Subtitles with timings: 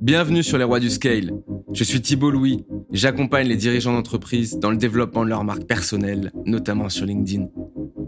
[0.00, 1.30] Bienvenue sur les rois du scale.
[1.74, 6.32] Je suis Thibault Louis j'accompagne les dirigeants d'entreprise dans le développement de leur marque personnelle,
[6.46, 7.48] notamment sur LinkedIn.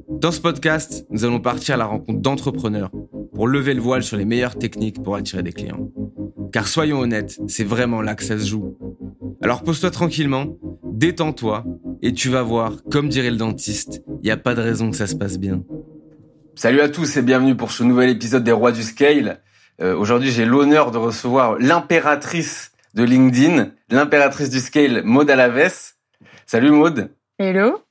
[0.08, 2.90] Dans ce podcast, nous allons partir à la rencontre d'entrepreneurs
[3.34, 5.90] pour lever le voile sur les meilleures techniques pour attirer des clients.
[6.52, 8.76] Car soyons honnêtes, c'est vraiment là que ça se joue.
[9.42, 10.56] Alors pose-toi tranquillement,
[10.92, 11.64] détends-toi
[12.02, 14.96] et tu vas voir, comme dirait le dentiste, il n'y a pas de raison que
[14.96, 15.62] ça se passe bien.
[16.54, 19.42] Salut à tous et bienvenue pour ce nouvel épisode des rois du scale.
[19.82, 25.94] Euh, Aujourd'hui, j'ai l'honneur de recevoir l'impératrice de LinkedIn, l'impératrice du scale, Maud Alaves.
[26.46, 27.10] Salut Maud.
[27.38, 27.82] Hello.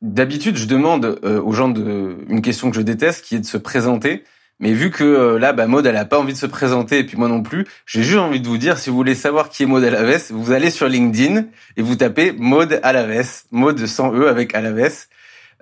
[0.00, 3.46] D'habitude, je demande euh, aux gens de, une question que je déteste, qui est de
[3.46, 4.22] se présenter.
[4.60, 7.04] Mais vu que euh, là, bah, Maud, elle a pas envie de se présenter, et
[7.04, 9.64] puis moi non plus, j'ai juste envie de vous dire, si vous voulez savoir qui
[9.64, 11.46] est Maud Alaves, vous allez sur LinkedIn
[11.76, 15.06] et vous tapez Maud Alaves, Maud sans E avec Alaves.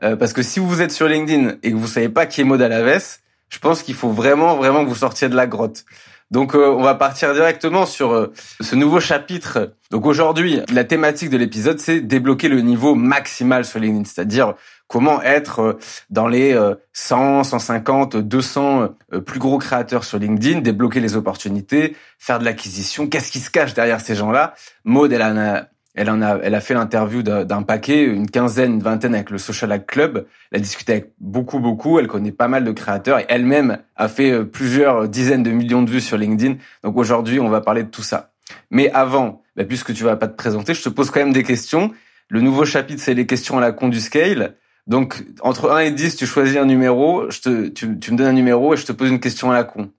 [0.03, 2.45] Euh, parce que si vous êtes sur LinkedIn et que vous savez pas qui est
[2.45, 3.19] Maud Alaves,
[3.49, 5.85] je pense qu'il faut vraiment, vraiment que vous sortiez de la grotte.
[6.31, 9.73] Donc, euh, on va partir directement sur euh, ce nouveau chapitre.
[9.91, 14.55] Donc, aujourd'hui, la thématique de l'épisode, c'est débloquer le niveau maximal sur LinkedIn, c'est-à-dire
[14.89, 15.79] comment être euh,
[16.11, 16.59] dans les
[16.93, 18.89] 100, 150, 200
[19.25, 23.07] plus gros créateurs sur LinkedIn, débloquer les opportunités, faire de l'acquisition.
[23.07, 24.55] Qu'est-ce qui se cache derrière ces gens-là?
[24.85, 28.83] Maud, elle a elle en a, elle a fait l'interview d'un paquet, une quinzaine, une
[28.83, 30.29] vingtaine avec le Social Hack Club.
[30.53, 31.99] Elle a discuté avec beaucoup, beaucoup.
[31.99, 35.83] Elle connaît pas mal de créateurs et elle-même a fait euh, plusieurs dizaines de millions
[35.83, 36.59] de vues sur LinkedIn.
[36.85, 38.31] Donc aujourd'hui, on va parler de tout ça.
[38.71, 41.43] Mais avant, bah, puisque tu vas pas te présenter, je te pose quand même des
[41.43, 41.93] questions.
[42.29, 44.55] Le nouveau chapitre, c'est les questions à la con du scale.
[44.87, 48.29] Donc, entre 1 et 10, tu choisis un numéro, je te, tu, tu me donnes
[48.29, 49.91] un numéro et je te pose une question à la con.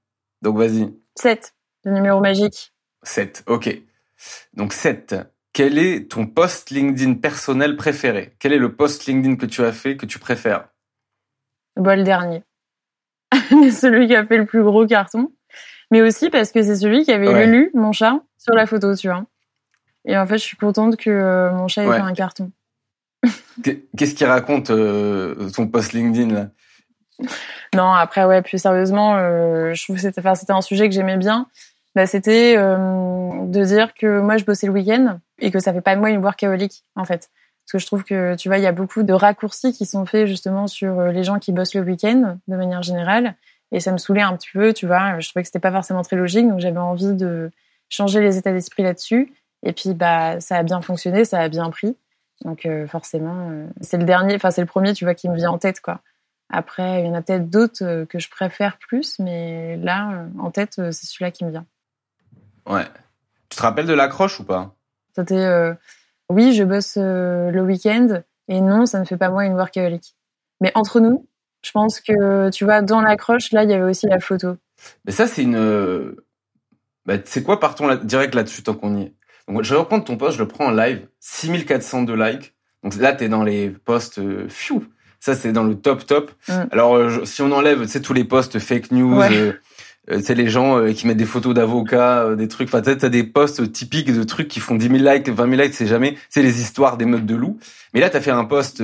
[0.41, 0.93] Donc, vas-y.
[1.15, 1.53] 7.
[1.83, 2.71] Le numéro magique.
[3.03, 3.81] 7, ok.
[4.53, 5.15] Donc, 7
[5.53, 8.35] quel est ton post LinkedIn personnel préféré?
[8.39, 10.69] Quel est le post LinkedIn que tu as fait que tu préfères?
[11.75, 12.43] Bah, Le dernier.
[13.71, 15.31] celui qui a fait le plus gros carton.
[15.91, 19.07] Mais aussi parce que c'est celui qui avait lu mon chat sur la photo, tu
[19.07, 19.25] vois.
[20.05, 22.51] Et en fait, je suis contente que euh, mon chat ait fait un carton.
[23.97, 26.49] Qu'est-ce qui raconte euh, ton post LinkedIn là?
[27.75, 31.17] Non, après, ouais, plus sérieusement, euh, je trouve que c'était, c'était un sujet que j'aimais
[31.17, 31.47] bien.
[31.95, 35.95] Bah, c'était de dire que moi, je bossais le week-end et que ça fait pas
[35.95, 37.29] de moi une workaholic en fait.
[37.65, 40.05] Parce que je trouve que tu vois, il y a beaucoup de raccourcis qui sont
[40.05, 43.35] faits justement sur euh, les gens qui bossent le week-end de manière générale.
[43.71, 45.19] Et ça me saoulait un petit peu, tu vois.
[45.19, 47.51] Je trouvais que c'était pas forcément très logique, donc j'avais envie de
[47.87, 49.31] changer les états d'esprit là-dessus.
[49.61, 51.95] Et puis bah ça a bien fonctionné, ça a bien pris.
[52.43, 55.35] Donc euh, forcément, euh, c'est le dernier, enfin c'est le premier, tu vois, qui me
[55.35, 56.01] vient en tête quoi.
[56.51, 60.73] Après, il y en a peut-être d'autres que je préfère plus, mais là, en tête,
[60.77, 61.67] c'est celui-là qui me vient.
[62.65, 62.85] Ouais.
[63.49, 64.73] Tu te rappelles de l'accroche ou pas?
[65.19, 65.73] C'était euh,
[66.29, 70.15] oui, je bosse euh, le week-end et non, ça ne fait pas moi une workaholic.
[70.61, 71.27] Mais entre nous,
[71.63, 74.55] je pense que tu vois, dans l'accroche, là, il y avait aussi la photo.
[75.05, 75.55] Mais ça, c'est une.
[75.55, 76.25] Euh,
[77.05, 79.13] bah, c'est quoi, partons là, direct là-dessus tant qu'on y est?
[79.47, 82.53] Donc, je vais reprendre ton post, je le prends en live, 6402 likes.
[82.83, 84.47] Donc là, t'es dans les posts, euh,
[85.19, 86.31] Ça, c'est dans le top top.
[86.47, 86.53] Mm.
[86.71, 89.53] Alors, si on enlève, tu sais, tous les posts fake news, euh,
[90.09, 92.67] les gens euh, qui mettent des photos d'avocats, euh, des trucs.
[92.67, 95.61] Enfin, tu as des posts typiques de trucs qui font 10 000 likes, 20 000
[95.61, 96.17] likes, c'est jamais.
[96.29, 97.59] C'est les histoires des meutes de loups.
[97.93, 98.81] Mais là, tu as fait un post.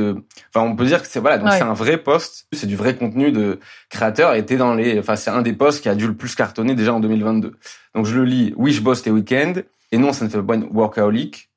[0.53, 2.47] Enfin, on peut dire que c'est voilà, donc c'est un vrai post.
[2.53, 3.59] C'est du vrai contenu de
[3.89, 4.33] créateur.
[4.33, 4.99] Et t'es dans les.
[4.99, 7.53] Enfin, c'est un des posts qui a dû le plus cartonner déjà en 2022.
[7.93, 8.53] Donc je le lis.
[8.57, 9.53] Oui, je bosse les week-ends.
[9.91, 11.49] Et non, ça ne fait pas une workaholic.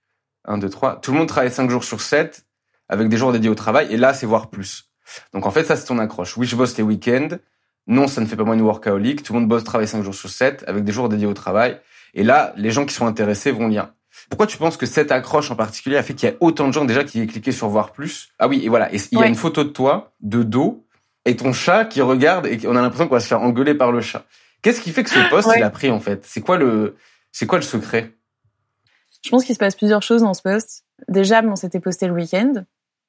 [0.45, 1.01] 1, 2, 3.
[1.01, 2.45] Tout le monde travaille 5 jours sur 7
[2.89, 3.89] avec des jours dédiés au travail.
[3.91, 4.91] Et là, c'est voir plus.
[5.33, 6.37] Donc en fait, ça, c'est ton accroche.
[6.37, 7.37] Oui, je bosse les week-ends.
[7.89, 9.23] Non, ça ne fait pas moi une workaholic.
[9.23, 11.81] Tout le monde bosse, travaille 5 jours sur 7 avec des jours dédiés au travail.
[12.15, 13.93] Et là, les gens qui sont intéressés vont lire.
[14.29, 16.73] Pourquoi tu penses que cette accroche en particulier a fait qu'il y a autant de
[16.73, 18.29] gens déjà qui aient cliqué sur voir plus?
[18.39, 18.93] Ah oui, et voilà.
[18.93, 20.87] Et il y a une photo de toi, de dos,
[21.25, 23.93] et ton chat qui regarde et on a l'impression qu'on va se faire engueuler par
[23.93, 24.25] le chat.
[24.63, 26.25] Qu'est-ce qui fait que ce poste il a pris en fait?
[26.27, 26.97] C'est quoi le
[27.33, 28.13] c'est quoi le secret?
[29.25, 30.85] Je pense qu'il se passe plusieurs choses dans ce poste.
[31.09, 32.53] Déjà, bon, c'était posté le week-end.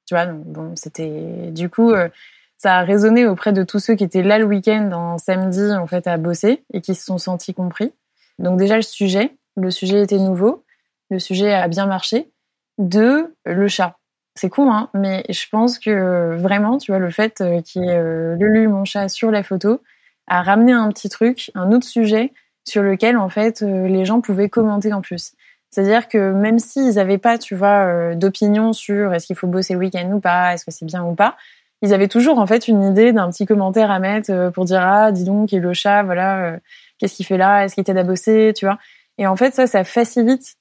[0.06, 1.92] Tu vois, donc, bon, c'était du coup.
[1.92, 2.10] Euh,
[2.59, 5.88] ça a résonné auprès de tous ceux qui étaient là le week-end en samedi en
[5.88, 7.94] fait à bosser et qui se sont sentis compris.
[8.38, 10.66] Donc déjà le sujet, le sujet était nouveau,
[11.10, 12.30] le sujet a bien marché.
[12.78, 13.98] Deux, le chat.
[14.36, 17.89] C'est con, hein, mais je pense que vraiment, tu vois, le fait euh, qu'il y
[17.89, 19.81] ait euh, Lulu, mon chat, sur la photo,
[20.28, 22.31] a ramené un petit truc, un autre sujet
[22.66, 25.34] sur lequel en fait euh, les gens pouvaient commenter en plus.
[25.72, 29.80] C'est-à-dire que même s'ils n'avaient pas, tu vois, d'opinion sur est-ce qu'il faut bosser le
[29.80, 31.38] week-end ou pas, est-ce que c'est bien ou pas,
[31.81, 34.81] ils avaient toujours en fait une idée d'un petit commentaire à mettre euh, pour dire
[34.81, 36.58] ah dis donc et le chat voilà euh,
[36.98, 37.64] qu'est-ce qu'il fait là?
[37.66, 38.54] Est-ce qu'il t'aide à bosser?
[38.56, 38.78] Tu vois?
[39.18, 40.56] Et en fait ça ça facilite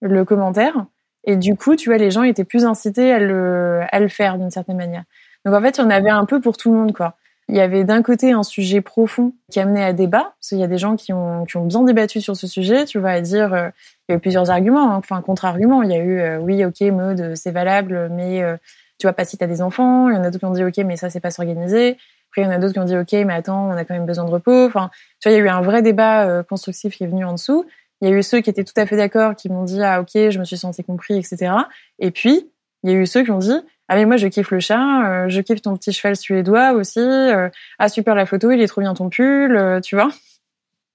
[0.00, 0.86] le commentaire.
[1.24, 4.38] Et du coup tu vois les gens étaient plus incités à le à le faire
[4.38, 5.04] d'une certaine manière.
[5.44, 7.16] Donc en fait il y en avait un peu pour tout le monde quoi.
[7.50, 10.62] Il y avait d'un côté un sujet profond qui amenait à débat, parce qu'il y
[10.62, 13.20] a des gens qui ont, qui ont bien débattu sur ce sujet, tu vois, à
[13.20, 13.70] dire, euh,
[14.08, 15.82] il y a eu plusieurs arguments, hein, enfin contre-arguments.
[15.82, 18.56] Il y a eu, euh, oui, ok, mode, c'est valable, mais euh,
[19.00, 20.08] tu vois pas si t'as des enfants.
[20.08, 21.96] Il y en a d'autres qui ont dit, ok, mais ça c'est pas s'organiser.
[22.30, 23.94] Après, il y en a d'autres qui ont dit, ok, mais attends, on a quand
[23.94, 24.66] même besoin de repos.
[24.66, 27.32] Enfin, tu vois, il y a eu un vrai débat constructif qui est venu en
[27.32, 27.64] dessous.
[28.00, 30.00] Il y a eu ceux qui étaient tout à fait d'accord, qui m'ont dit, ah
[30.00, 31.52] ok, je me suis senti compris, etc.
[31.98, 32.50] Et puis,
[32.82, 33.60] il y a eu ceux qui ont dit,
[33.90, 37.00] ah mais moi je kiffe le chat, euh, je kiffe ton petit cheval suédois aussi.
[37.00, 37.48] Euh,
[37.80, 40.10] ah super la photo, il est trop bien ton pull, euh, tu vois.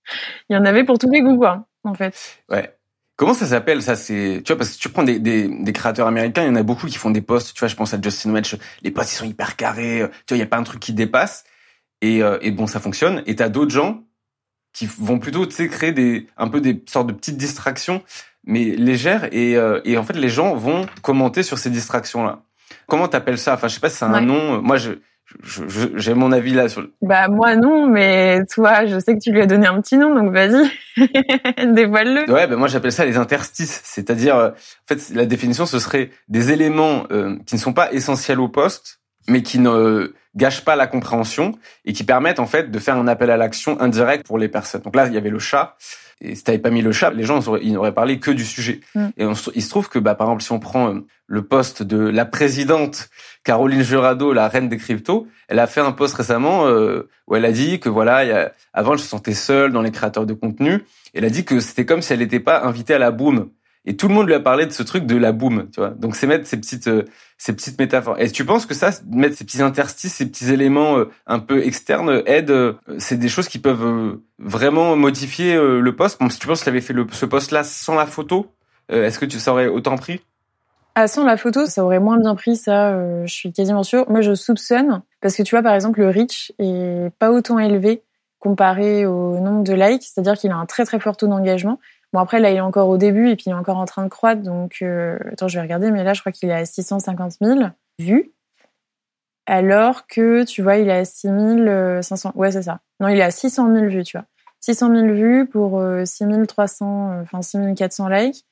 [0.50, 2.40] Il y en avait pour tous les goûts quoi, en fait.
[2.50, 2.74] Ouais.
[3.16, 6.08] Comment ça s'appelle ça C'est tu vois parce que tu prends des, des, des, créateurs
[6.08, 7.54] américains, il y en a beaucoup qui font des posts.
[7.54, 10.04] Tu vois, je pense à Justin Welch, les posts ils sont hyper carrés.
[10.26, 11.46] Tu vois, il y a pas un truc qui dépasse
[12.02, 13.24] et, et bon ça fonctionne.
[13.26, 14.04] Et t'as d'autres gens
[14.74, 18.04] qui vont plutôt tu sais créer des un peu des sortes de petites distractions
[18.44, 19.54] mais légères et,
[19.86, 22.42] et en fait les gens vont commenter sur ces distractions là.
[22.88, 23.54] Comment t'appelles ça?
[23.54, 24.62] Enfin, je sais pas si c'est un nom.
[24.62, 24.94] Moi, je
[25.44, 26.88] j'ai mon avis là sur.
[27.02, 30.14] Bah moi non, mais toi, je sais que tu lui as donné un petit nom,
[30.14, 30.70] donc vas-y,
[31.74, 32.32] dévoile-le.
[32.32, 36.12] Ouais, ben moi j'appelle ça les interstices, c'est-à-dire, euh, en fait, la définition ce serait
[36.28, 40.76] des éléments euh, qui ne sont pas essentiels au poste, mais qui ne gâchent pas
[40.76, 41.54] la compréhension
[41.86, 44.82] et qui permettent en fait de faire un appel à l'action indirect pour les personnes.
[44.82, 45.76] Donc là, il y avait le chat.
[46.22, 48.80] Et si t'avais pas mis le chat, les gens ils n'auraient parlé que du sujet.
[48.96, 49.08] Mm.
[49.18, 51.98] Et il se trouve que, bah, par exemple, si on prend euh, le poste de
[51.98, 53.10] la présidente
[53.44, 57.46] Caroline Jurado, la reine des cryptos, elle a fait un post récemment euh, où elle
[57.46, 60.34] a dit que voilà, y a, avant elle se sentait seule dans les créateurs de
[60.34, 60.86] contenu.
[61.14, 63.50] Elle a dit que c'était comme si elle n'était pas invitée à la boom.
[63.86, 65.90] Et tout le monde lui a parlé de ce truc de la boom, tu vois.
[65.90, 67.04] Donc c'est mettre ces petites euh,
[67.38, 68.18] ces petites métaphores.
[68.18, 71.40] Est-ce que tu penses que ça, mettre ces petits interstices, ces petits éléments euh, un
[71.40, 76.20] peu externes, aide euh, C'est des choses qui peuvent vraiment modifier le poste?
[76.20, 78.48] Bon, si tu penses qu'il avait fait ce poste-là sans la photo,
[78.90, 80.22] est-ce que tu ça aurait autant pris?
[80.96, 84.10] Ah, sans la photo, ça aurait moins bien pris, ça, je suis quasiment sûre.
[84.10, 88.04] Moi, je soupçonne, parce que tu vois, par exemple, le reach est pas autant élevé
[88.40, 91.80] comparé au nombre de likes, c'est-à-dire qu'il a un très très fort taux d'engagement.
[92.16, 94.06] Bon, après, là, il est encore au début et puis il est encore en train
[94.06, 94.42] de croître.
[94.42, 95.20] Donc, euh...
[95.34, 97.60] attends, je vais regarder, mais là, je crois qu'il est à 650 000
[98.00, 98.32] vues.
[99.46, 102.32] Alors que, tu vois, il est à 6500.
[102.36, 102.80] Ouais, c'est ça.
[103.02, 104.26] Non, il est à 600 000 vues, tu vois.
[104.62, 108.46] 600 000 vues pour 6300, euh, enfin 6400 likes.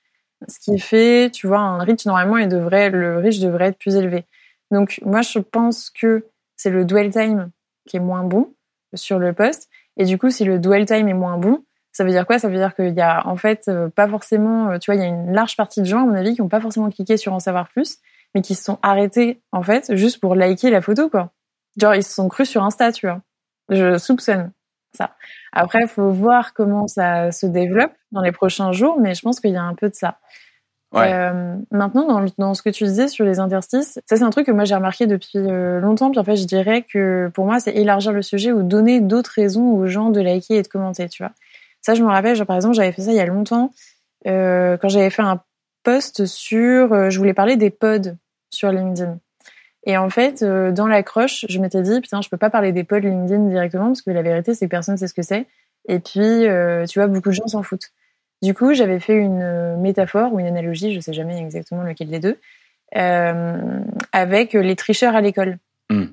[0.50, 3.96] Ce qui fait, tu vois, un reach, normalement, il devrait, le reach devrait être plus
[3.96, 4.26] élevé.
[4.72, 6.26] Donc, moi, je pense que
[6.58, 7.50] c'est le dwell time
[7.88, 8.54] qui est moins bon
[8.94, 9.70] sur le post.
[9.96, 11.64] Et du coup, si le dwell time est moins bon,
[11.94, 12.40] ça veut dire quoi?
[12.40, 15.02] Ça veut dire qu'il y a en fait euh, pas forcément, euh, tu vois, il
[15.02, 17.16] y a une large partie de gens, à mon avis, qui n'ont pas forcément cliqué
[17.18, 18.00] sur en savoir plus,
[18.34, 21.32] mais qui se sont arrêtés en fait juste pour liker la photo, quoi.
[21.80, 23.22] Genre ils se sont crus sur Insta, tu vois.
[23.70, 24.52] Je soupçonne
[24.96, 25.16] ça.
[25.52, 29.40] Après, il faut voir comment ça se développe dans les prochains jours, mais je pense
[29.40, 30.18] qu'il y a un peu de ça.
[30.92, 31.12] Ouais.
[31.12, 34.46] Euh, maintenant, dans, dans, ce que tu disais sur les interstices, ça c'est un truc
[34.46, 36.12] que moi j'ai remarqué depuis longtemps.
[36.12, 39.32] Puis en fait, je dirais que pour moi, c'est élargir le sujet ou donner d'autres
[39.36, 41.32] raisons aux gens de liker et de commenter, tu vois.
[41.84, 43.72] Ça, je me rappelle, par exemple, j'avais fait ça il y a longtemps,
[44.26, 45.42] euh, quand j'avais fait un
[45.84, 48.16] post sur, euh, je voulais parler des pods
[48.50, 49.20] sur LinkedIn.
[49.86, 52.86] Et en fait, euh, dans l'accroche, je m'étais dit, putain, je peux pas parler des
[52.86, 55.46] pods LinkedIn directement, parce que la vérité, c'est que personne sait ce que c'est.
[55.90, 57.92] Et puis, euh, tu vois, beaucoup de gens s'en foutent.
[58.42, 62.20] Du coup, j'avais fait une métaphore ou une analogie, je sais jamais exactement lequel des
[62.20, 62.38] deux,
[62.92, 65.58] avec les tricheurs à l'école.
[65.90, 66.06] Mm.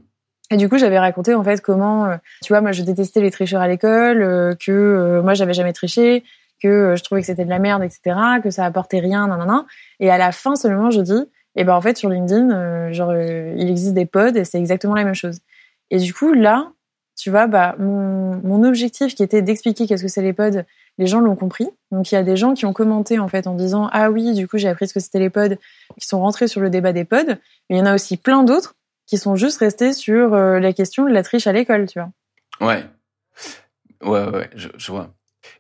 [0.51, 3.31] Et du coup, j'avais raconté en fait comment, euh, tu vois, moi je détestais les
[3.31, 6.25] tricheurs à l'école, euh, que euh, moi j'avais jamais triché,
[6.61, 9.47] que je trouvais que c'était de la merde, etc., que ça apportait rien, nan, nan,
[9.47, 9.65] nan.
[10.01, 11.13] Et à la fin seulement, je dis,
[11.57, 14.95] et eh ben en fait sur LinkedIn, genre il existe des pods et c'est exactement
[14.95, 15.41] la même chose.
[15.91, 16.71] Et du coup là,
[17.17, 20.63] tu vois, bah mon, mon objectif qui était d'expliquer qu'est-ce que c'est les pods,
[20.99, 21.69] les gens l'ont compris.
[21.91, 24.33] Donc il y a des gens qui ont commenté en fait en disant ah oui,
[24.35, 25.57] du coup j'ai appris ce que c'était les pods,
[25.99, 27.35] qui sont rentrés sur le débat des pods.
[27.69, 28.75] Mais il y en a aussi plein d'autres
[29.11, 32.13] qui sont juste restés sur euh, la question de la triche à l'école, tu vois.
[32.67, 32.85] Ouais.
[34.03, 35.13] Ouais, ouais, je, vois.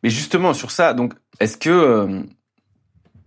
[0.04, 1.68] Mais justement, sur ça, donc, est-ce que...
[1.68, 2.22] Euh,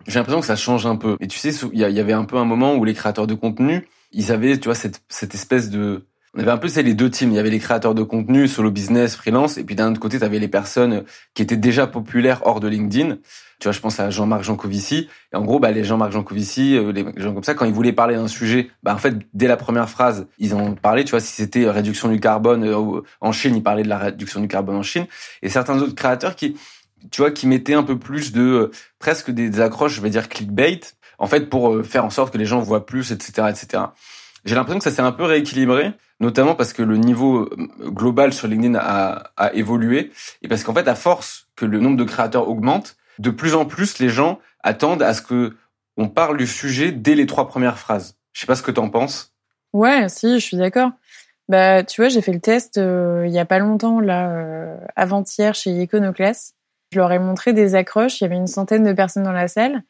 [0.07, 1.17] j'ai l'impression que ça change un peu.
[1.19, 3.87] Et tu sais, il y, avait un peu un moment où les créateurs de contenu,
[4.11, 7.31] ils avaient, tu vois, cette espèce de on avait un peu c'est les deux teams.
[7.31, 10.17] Il y avait les créateurs de contenu, solo business, freelance, et puis d'un autre côté,
[10.17, 11.03] tu avais les personnes
[11.35, 13.17] qui étaient déjà populaires hors de LinkedIn.
[13.59, 15.09] Tu vois, je pense à Jean-Marc Jancovici.
[15.31, 17.93] Et en gros, bah, les Jean-Marc Jancovici, euh, les gens comme ça, quand ils voulaient
[17.93, 21.03] parler d'un sujet, bah, en fait, dès la première phrase, ils en parlaient.
[21.03, 24.41] Tu vois, si c'était réduction du carbone euh, en Chine, ils parlaient de la réduction
[24.41, 25.05] du carbone en Chine.
[25.43, 26.57] Et certains autres créateurs qui,
[27.11, 30.29] tu vois, qui mettaient un peu plus de, euh, presque des accroches, je vais dire
[30.29, 30.81] clickbait,
[31.19, 33.83] en fait, pour faire en sorte que les gens voient plus, etc., etc.
[34.45, 38.33] J'ai l'impression que ça s'est un peu rééquilibré, notamment parce que le niveau euh, global
[38.33, 42.49] sur LinkedIn a, évolué et parce qu'en fait, à force que le nombre de créateurs
[42.49, 45.55] augmente, de plus en plus les gens attendent à ce que
[45.95, 48.15] on parle du sujet dès les trois premières phrases.
[48.33, 49.33] Je sais pas ce que tu en penses.
[49.73, 50.91] Ouais, si, je suis d'accord.
[51.49, 55.69] Bah, tu vois, j'ai fait le test il y a pas longtemps, là, avant-hier, chez
[55.69, 56.55] Iconoclast.
[56.91, 58.21] Je leur ai montré des accroches.
[58.21, 59.83] Il y avait une centaine de personnes dans la salle.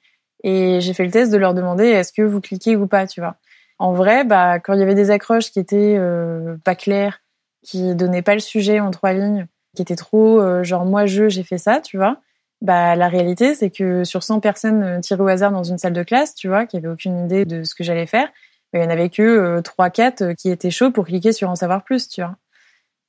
[0.43, 3.21] Et j'ai fait le test de leur demander est-ce que vous cliquez ou pas, tu
[3.21, 3.37] vois.
[3.83, 7.19] En vrai, bah, quand il y avait des accroches qui étaient euh, pas claires,
[7.63, 11.27] qui donnaient pas le sujet en trois lignes, qui étaient trop euh, genre moi je
[11.27, 12.21] j'ai fait ça, tu vois.
[12.61, 15.91] Bah la réalité c'est que sur 100 personnes euh, tirées au hasard dans une salle
[15.91, 18.29] de classe, tu vois, qui avaient aucune idée de ce que j'allais faire,
[18.71, 21.55] bah, il y en avait que trois quatre qui étaient chauds pour cliquer sur en
[21.57, 22.37] savoir plus, tu vois.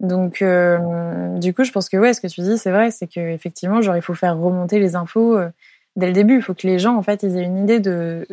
[0.01, 3.07] Donc, euh, du coup, je pense que ouais, ce que tu dis, c'est vrai, c'est
[3.07, 5.49] que effectivement, genre, il faut faire remonter les infos euh,
[5.97, 6.37] dès le début.
[6.37, 8.27] Il faut que les gens, en fait, ils aient une idée de,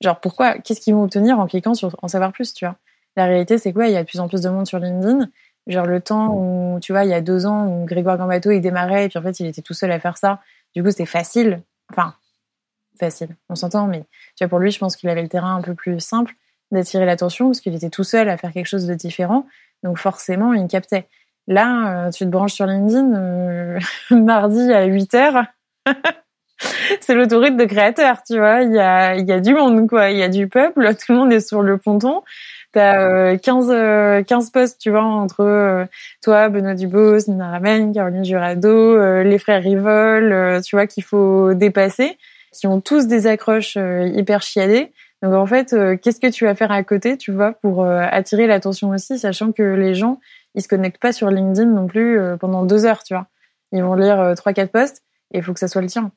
[0.00, 2.76] genre, pourquoi, qu'est-ce qu'ils vont obtenir en cliquant sur en savoir plus, tu vois?
[3.16, 5.28] La réalité, c'est quoi Il y a de plus en plus de monde sur LinkedIn.
[5.66, 8.60] Genre le temps où, tu vois, il y a deux ans où Grégoire Gambato il
[8.60, 10.40] démarrait et puis en fait il était tout seul à faire ça.
[10.74, 11.62] Du coup, c'était facile.
[11.90, 12.14] Enfin,
[12.98, 13.36] facile.
[13.48, 14.04] On s'entend, mais
[14.36, 16.34] tu vois, pour lui, je pense qu'il avait le terrain un peu plus simple
[16.70, 19.46] d'attirer l'attention parce qu'il était tout seul à faire quelque chose de différent.
[19.82, 21.08] Donc forcément, il captait.
[21.46, 23.80] Là, euh, tu te branches sur LinkedIn euh,
[24.10, 25.44] mardi à 8 heures.
[27.00, 28.62] c'est l'autoroute de créateurs, tu vois.
[28.62, 30.10] Il y a, y a du monde, quoi.
[30.10, 30.94] Il y a du peuple.
[31.06, 32.22] Tout le monde est sur le ponton.
[32.72, 35.88] T'as euh, 15, 15 postes, tu vois, entre
[36.22, 42.16] toi, Benoît Dubos, Nina Ramen, Caroline Jurado, les frères Rivol, tu vois, qu'il faut dépasser,
[42.52, 44.92] qui ont tous des accroches hyper chiadées.
[45.22, 48.00] Donc en fait, euh, qu'est-ce que tu vas faire à côté, tu vois, pour euh,
[48.10, 50.18] attirer l'attention aussi, sachant que les gens,
[50.54, 53.26] ils se connectent pas sur LinkedIn non plus euh, pendant deux heures, tu vois.
[53.72, 56.10] Ils vont lire trois quatre posts et il faut que ça soit le tien.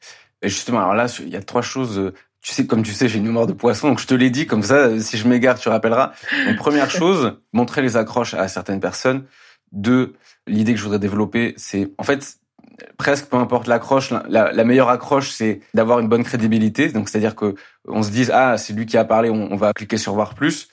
[0.43, 2.13] Et justement, alors là, il y a trois choses.
[2.41, 4.45] Tu sais, comme tu sais, j'ai une mémoire de poisson, donc je te l'ai dit
[4.45, 4.99] comme ça.
[4.99, 6.11] Si je m'égare, tu rappelleras.
[6.45, 9.23] Donc première chose, montrer les accroches à certaines personnes.
[9.71, 10.13] Deux,
[10.45, 12.37] l'idée que je voudrais développer, c'est en fait
[12.97, 16.89] presque peu importe l'accroche, la, la, meilleure accroche, c'est d'avoir une bonne crédibilité.
[16.89, 17.55] Donc, c'est-à-dire que
[17.87, 20.67] on se dise ah c'est lui qui a parlé, on, va cliquer sur voir plus.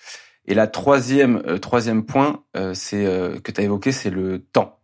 [0.47, 4.41] Et la troisième euh, troisième point, euh, c'est euh, que tu as évoqué, c'est le
[4.41, 4.79] temps.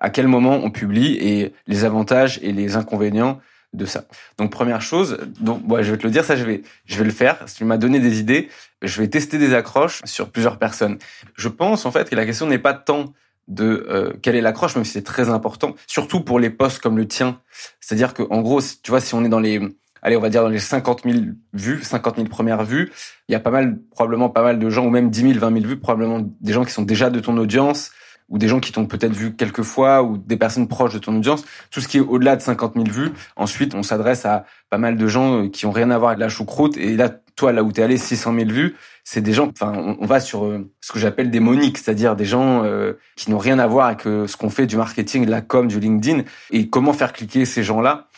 [0.00, 3.40] À quel moment on publie et les avantages et les inconvénients
[3.74, 4.04] de ça.
[4.38, 7.04] Donc première chose, donc ouais, je vais te le dire, ça je vais je vais
[7.04, 7.42] le faire.
[7.46, 8.48] Si tu m'as donné des idées,
[8.82, 10.98] je vais tester des accroches sur plusieurs personnes.
[11.34, 13.12] Je pense en fait que la question n'est pas tant
[13.48, 16.96] de euh, quelle est l'accroche, même si c'est très important, surtout pour les postes comme
[16.96, 17.40] le tien.
[17.80, 19.60] C'est-à-dire que en gros, tu vois, si on est dans les,
[20.02, 21.18] allez, on va dire dans les 50 000
[21.54, 22.92] vues, 50 000 premières vues,
[23.28, 25.52] il y a pas mal, probablement pas mal de gens, ou même 10 000, 20
[25.52, 27.90] 000 vues, probablement des gens qui sont déjà de ton audience,
[28.28, 31.16] ou des gens qui t'ont peut-être vu quelques fois, ou des personnes proches de ton
[31.16, 31.44] audience.
[31.70, 33.10] Tout ce qui est au-delà de 50 000 vues.
[33.36, 36.20] Ensuite, on s'adresse à pas mal de gens euh, qui ont rien à voir avec
[36.20, 36.76] la choucroute.
[36.76, 40.06] Et là, toi, là où t'es allé, 600 000 vues, c'est des gens, enfin, on,
[40.06, 43.58] va sur euh, ce que j'appelle des moniques, c'est-à-dire des gens euh, qui n'ont rien
[43.58, 46.92] à voir avec ce qu'on fait du marketing, de la com, du LinkedIn, et comment
[46.92, 48.08] faire cliquer ces gens-là.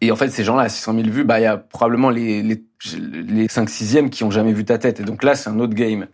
[0.00, 2.42] Et en fait, ces gens-là, à 600 000 vues, bah, il y a probablement les,
[2.42, 2.64] les,
[2.96, 4.98] les 5 6 qui ont jamais vu ta tête.
[4.98, 6.08] Et donc là, c'est un autre game.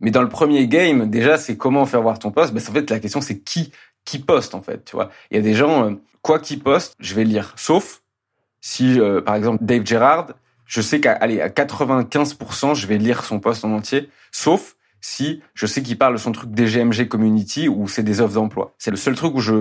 [0.00, 2.54] Mais dans le premier game, déjà, c'est comment faire voir ton poste.
[2.54, 3.72] Bah, en fait, la question, c'est qui,
[4.04, 5.10] qui poste, en fait, tu vois.
[5.30, 7.54] Il y a des gens, euh, quoi qu'ils postent, je vais lire.
[7.56, 8.02] Sauf
[8.60, 10.28] si, euh, par exemple, Dave Gerard,
[10.66, 14.08] je sais qu'à à 95%, je vais lire son poste en entier.
[14.30, 18.34] Sauf si je sais qu'il parle de son truc DGMG Community ou c'est des offres
[18.34, 18.74] d'emploi.
[18.78, 19.54] C'est le seul truc où je,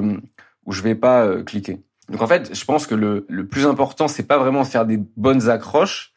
[0.65, 1.79] où je vais pas euh, cliquer.
[2.10, 4.98] Donc en fait, je pense que le, le plus important, c'est pas vraiment faire des
[4.98, 6.13] bonnes accroches.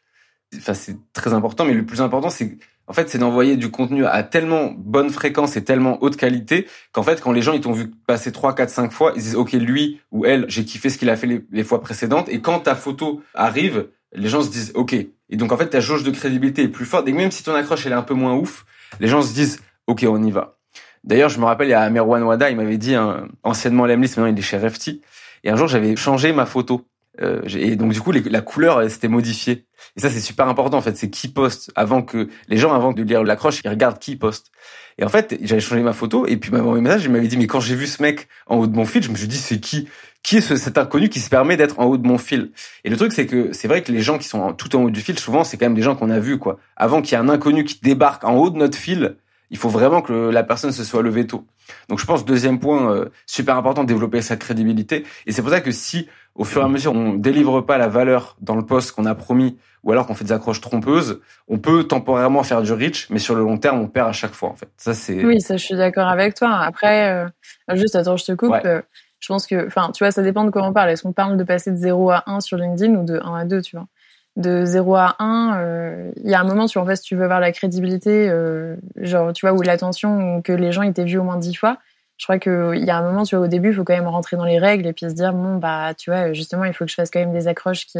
[0.55, 4.05] Enfin, c'est très important, mais le plus important, c'est en fait, c'est d'envoyer du contenu
[4.05, 7.71] à tellement bonne fréquence et tellement haute qualité qu'en fait, quand les gens ils t'ont
[7.71, 10.97] vu passer 3, 4, 5 fois, ils disent OK, lui ou elle, j'ai kiffé ce
[10.97, 12.27] qu'il a fait les, fois précédentes.
[12.29, 14.93] Et quand ta photo arrive, les gens se disent OK.
[14.93, 17.07] Et donc en fait, ta jauge de crédibilité est plus forte.
[17.07, 18.65] Et même si ton accroche elle est un peu moins ouf,
[18.99, 20.57] les gens se disent OK, on y va.
[21.03, 24.07] D'ailleurs, je me rappelle, il y a Merwan Wada, il m'avait dit, hein, anciennement Lemlis,
[24.15, 25.01] maintenant il est chez Refty.
[25.43, 26.85] Et un jour, j'avais changé ma photo.
[27.21, 29.65] Euh, et donc du coup, la couleur s'était modifiée.
[29.95, 30.97] Et ça, c'est super important en fait.
[30.97, 34.51] C'est qui poste avant que les gens, avant de lire l'accroche, ils regardent qui poste.
[34.97, 37.05] Et en fait, j'avais changé ma photo et puis m'a envoyé un message.
[37.05, 39.09] Il m'avait dit mais quand j'ai vu ce mec en haut de mon fil, je
[39.09, 39.87] me suis dit c'est qui?
[40.23, 42.51] Qui est ce, cet inconnu qui se permet d'être en haut de mon fil?
[42.83, 44.89] Et le truc c'est que c'est vrai que les gens qui sont tout en haut
[44.89, 46.59] du fil, souvent c'est quand même des gens qu'on a vus quoi.
[46.77, 49.17] Avant qu'il y ait un inconnu qui débarque en haut de notre fil,
[49.49, 51.45] il faut vraiment que la personne se soit levée tôt.
[51.89, 55.05] Donc je pense deuxième point euh, super important, développer sa crédibilité.
[55.25, 57.87] Et c'est pour ça que si au fur et à mesure on délivre pas la
[57.87, 61.59] valeur dans le poste qu'on a promis, ou alors qu'on fait des accroches trompeuses, on
[61.59, 64.49] peut temporairement faire du reach, mais sur le long terme on perd à chaque fois
[64.49, 64.69] en fait.
[64.77, 65.23] Ça c'est.
[65.23, 66.55] Oui, ça je suis d'accord avec toi.
[66.55, 68.53] Après, euh, juste attends, je te coupe.
[68.65, 68.81] Euh,
[69.23, 70.89] je pense que, enfin, tu vois, ça dépend de comment on parle.
[70.89, 73.45] Est-ce qu'on parle de passer de 0 à 1 sur LinkedIn ou de 1 à
[73.45, 73.87] 2, tu vois?
[74.35, 77.15] De 0 à 1, euh, il y a un moment, tu, en fait, si tu
[77.15, 81.05] veux avoir la crédibilité, euh, genre, tu vois, ou l'attention, que les gens étaient t'aient
[81.05, 81.77] vu au moins 10 fois,
[82.17, 84.07] je crois qu'il y a un moment, tu vois, au début, il faut quand même
[84.07, 86.85] rentrer dans les règles et puis se dire, bon, bah, tu vois, justement, il faut
[86.85, 87.99] que je fasse quand même des accroches qui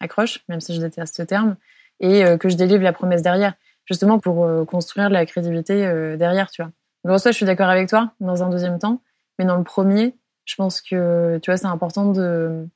[0.00, 1.56] accrochent, même si je déteste ce terme,
[2.00, 3.54] et euh, que je délivre la promesse derrière,
[3.84, 5.80] justement pour construire la crédibilité
[6.18, 6.72] derrière, tu vois.
[7.04, 9.00] Donc ça, je suis d'accord avec toi dans un deuxième temps,
[9.38, 12.66] mais dans le premier, je pense que tu vois, c'est important de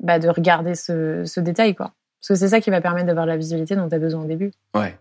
[0.00, 1.92] bah, de regarder ce, ce détail quoi,
[2.22, 4.26] parce que c'est ça qui va permettre d'avoir la visibilité dont tu as besoin au
[4.26, 4.52] début.
[4.74, 4.96] Ouais.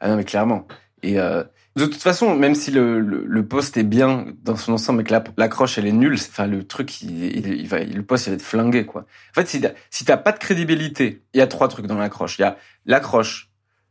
[0.00, 0.66] Ah non mais clairement.
[1.02, 1.44] Et euh,
[1.76, 5.04] de toute façon, même si le, le, le, poste est bien dans son ensemble, mais
[5.04, 8.36] que l'accroche elle est nulle, enfin le truc, il, il, va, le poste il va
[8.36, 9.02] être flingué quoi.
[9.02, 12.38] En fait, si si t'as pas de crédibilité, il y a trois trucs dans l'accroche.
[12.38, 13.50] Il y a l'accroche,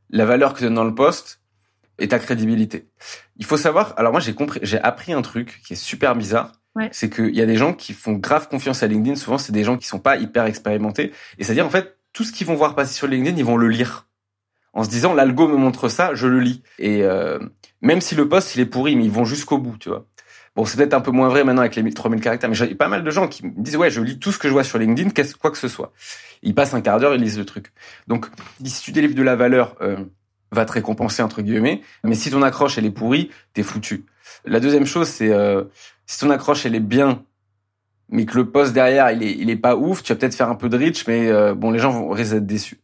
[0.09, 1.41] la valeur que tu donnes dans le poste
[1.99, 2.87] et ta crédibilité.
[3.37, 3.93] Il faut savoir.
[3.97, 6.53] Alors moi j'ai compris, j'ai appris un truc qui est super bizarre.
[6.75, 6.89] Ouais.
[6.91, 9.17] C'est qu'il y a des gens qui font grave confiance à LinkedIn.
[9.17, 11.11] Souvent, c'est des gens qui sont pas hyper expérimentés.
[11.37, 13.67] Et c'est-à-dire, en fait, tout ce qu'ils vont voir passer sur LinkedIn, ils vont le
[13.67, 14.07] lire
[14.73, 16.63] en se disant l'algo me montre ça, je le lis.
[16.79, 17.39] Et euh,
[17.81, 20.07] même si le poste il est pourri, mais ils vont jusqu'au bout, tu vois.
[20.55, 22.89] Bon, c'est peut-être un peu moins vrai maintenant avec les 3000 caractères, mais j'ai pas
[22.89, 24.77] mal de gens qui me disent ouais, je lis tout ce que je vois sur
[24.77, 25.93] LinkedIn, quoi que ce soit.
[26.41, 27.71] Ils passent un quart d'heure, ils lisent le truc.
[28.07, 28.27] Donc,
[28.65, 29.97] si tu délivres de la valeur, euh,
[30.51, 31.81] va te récompenser entre guillemets.
[32.03, 34.05] Mais si ton accroche elle est pourrie, t'es foutu.
[34.43, 35.63] La deuxième chose, c'est euh,
[36.05, 37.23] si ton accroche elle est bien,
[38.11, 40.49] mais que le poste derrière il est il est pas ouf, tu vas peut-être faire
[40.49, 42.79] un peu de reach, mais euh, bon, les gens vont risquer d'être déçus.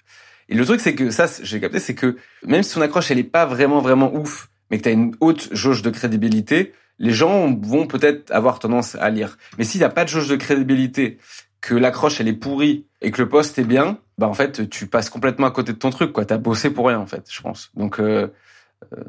[0.50, 2.16] Et le truc, c'est que ça, j'ai capté, c'est que
[2.46, 5.14] même si ton accroche, elle est pas vraiment, vraiment ouf, mais que tu as une
[5.20, 9.38] haute jauge de crédibilité, les gens vont peut-être avoir tendance à lire.
[9.58, 11.18] Mais s'il n'y a pas de jauge de crédibilité,
[11.60, 14.88] que l'accroche, elle est pourrie et que le poste est bien, bah en fait, tu
[14.88, 16.24] passes complètement à côté de ton truc, quoi.
[16.24, 17.72] T'as bossé pour rien, en fait, je pense.
[17.76, 18.28] Donc, euh,
[18.94, 19.04] euh,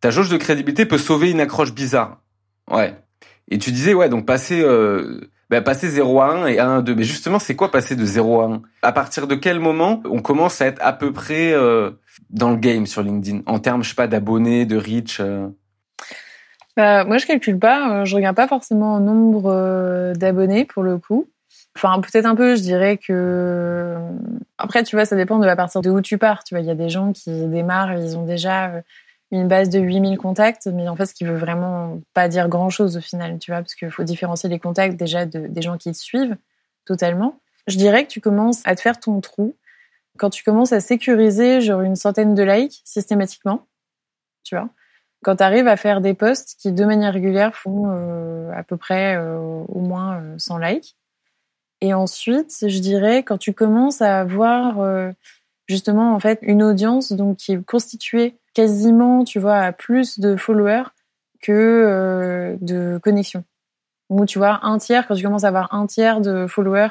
[0.00, 2.22] ta jauge de crédibilité peut sauver une accroche bizarre.
[2.70, 2.96] Ouais.
[3.50, 4.62] Et tu disais, ouais, donc passer...
[4.62, 6.94] Euh, bah, passer 0 à 1 et 1 à 2.
[6.94, 10.20] Mais justement, c'est quoi passer de 0 à 1 À partir de quel moment on
[10.20, 11.90] commence à être à peu près euh,
[12.30, 13.40] dans le game sur LinkedIn?
[13.46, 15.48] En termes, je sais pas, d'abonnés, de reach euh?
[16.76, 18.00] bah, Moi, je calcule pas.
[18.00, 21.28] Euh, je regarde pas forcément le nombre d'abonnés pour le coup.
[21.76, 23.96] Enfin, peut-être un peu, je dirais que...
[24.58, 26.42] Après, tu vois, ça dépend de la partir de où tu pars.
[26.42, 28.72] Tu vois, il y a des gens qui démarrent, ils ont déjà
[29.30, 32.70] une base de 8000 contacts, mais en fait, ce qui veut vraiment pas dire grand
[32.70, 35.76] chose au final, tu vois, parce qu'il faut différencier les contacts déjà de, des gens
[35.76, 36.36] qui te suivent
[36.86, 37.38] totalement.
[37.66, 39.54] Je dirais que tu commences à te faire ton trou
[40.18, 43.66] quand tu commences à sécuriser genre une centaine de likes systématiquement,
[44.44, 44.70] tu vois.
[45.24, 48.76] Quand tu arrives à faire des posts qui de manière régulière font euh, à peu
[48.76, 50.96] près euh, au moins 100 euh, likes.
[51.80, 55.12] Et ensuite, je dirais quand tu commences à avoir
[55.68, 60.34] justement en fait une audience donc qui est constituée quasiment, tu vois, à plus de
[60.34, 60.82] followers
[61.40, 63.44] que euh, de connexions.
[64.08, 66.88] Ou tu vois, un tiers, quand tu commences à avoir un tiers de followers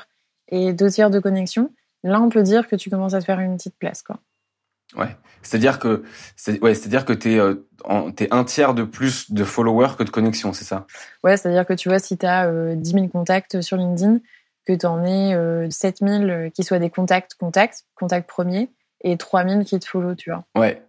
[0.47, 1.73] et deux tiers de connexions,
[2.05, 4.19] là, on peut dire que tu commences à te faire une petite place, quoi.
[4.95, 5.13] Ouais.
[5.41, 6.03] C'est-à-dire que,
[6.37, 7.55] c'est, ouais, c'est-à-dire que t'es, euh,
[8.15, 10.87] t'es un tiers de plus de followers que de connexions, c'est ça?
[11.25, 14.19] Ouais, c'est-à-dire que tu vois, si t'as euh, 10 000 contacts sur LinkedIn,
[14.65, 18.69] que t'en aies euh, 7 000 euh, qui soient des contacts, contacts, contacts premiers,
[19.01, 20.45] et 3 000 qui te follow, tu vois.
[20.55, 20.81] Ouais.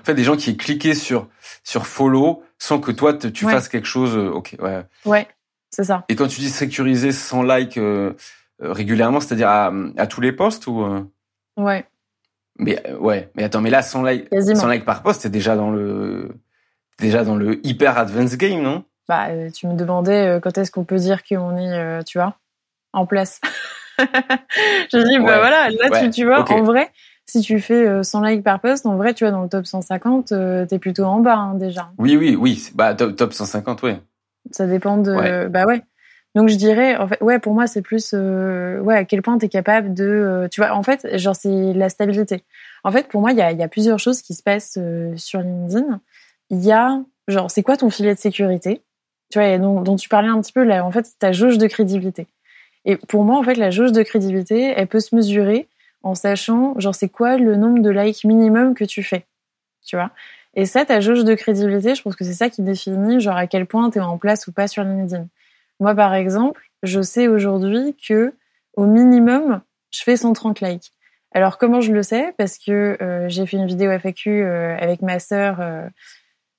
[0.00, 1.28] En fait, des gens qui aient cliqué sur
[1.62, 4.16] sur follow sans que toi tu fasses quelque chose.
[4.16, 4.82] Euh, ok, ouais.
[5.04, 5.28] Ouais,
[5.70, 6.04] c'est ça.
[6.08, 8.12] Et quand tu dis sécuriser sans like euh,
[8.62, 10.84] euh, régulièrement, c'est-à-dire à, à, tous les posts ou
[11.56, 11.84] Ouais.
[12.58, 15.70] Mais ouais, mais attends, mais là 100 like, 100 like par post, c'est déjà dans
[15.70, 16.30] le
[17.00, 18.84] déjà dans le hyper advanced game, non?
[19.08, 22.38] Bah, tu me demandais quand est-ce qu'on peut dire qu'on est, tu vois,
[22.92, 23.40] en place.
[23.98, 26.90] Je dis bah voilà, là tu, tu vois, en vrai,
[27.26, 29.66] si tu fais 100 euh, likes par post, en vrai, tu vois, dans le top
[29.66, 31.90] 150, euh, t'es plutôt en bas hein, déjà.
[31.98, 32.70] Oui, oui, oui.
[32.74, 33.92] Bah top, top 150, oui.
[34.50, 35.48] Ça dépend de.
[35.48, 35.82] Bah ouais.
[36.34, 39.38] Donc je dirais, en fait, ouais, pour moi, c'est plus, euh, ouais, à quel point
[39.38, 42.42] t'es capable de, tu vois, en fait, genre c'est la stabilité.
[42.82, 44.78] En fait, pour moi, il y a, y a plusieurs choses qui se passent
[45.16, 46.00] sur LinkedIn.
[46.50, 48.82] Il y a, genre, c'est quoi ton filet de sécurité?
[49.30, 50.84] Tu vois, dont, dont tu parlais un petit peu là.
[50.84, 52.26] En fait, c'est ta jauge de crédibilité.
[52.84, 55.68] Et pour moi, en fait, la jauge de crédibilité, elle peut se mesurer
[56.04, 59.26] en sachant, genre, c'est quoi le nombre de likes minimum que tu fais,
[59.84, 60.10] tu vois?
[60.54, 63.46] Et ça, ta jauge de crédibilité, je pense que c'est ça qui définit, genre, à
[63.46, 65.26] quel point tu es en place ou pas sur LinkedIn.
[65.80, 68.34] Moi, par exemple, je sais aujourd'hui que,
[68.76, 70.92] au minimum, je fais 130 likes.
[71.32, 72.34] Alors, comment je le sais?
[72.38, 75.88] Parce que euh, j'ai fait une vidéo FAQ euh, avec ma sœur euh,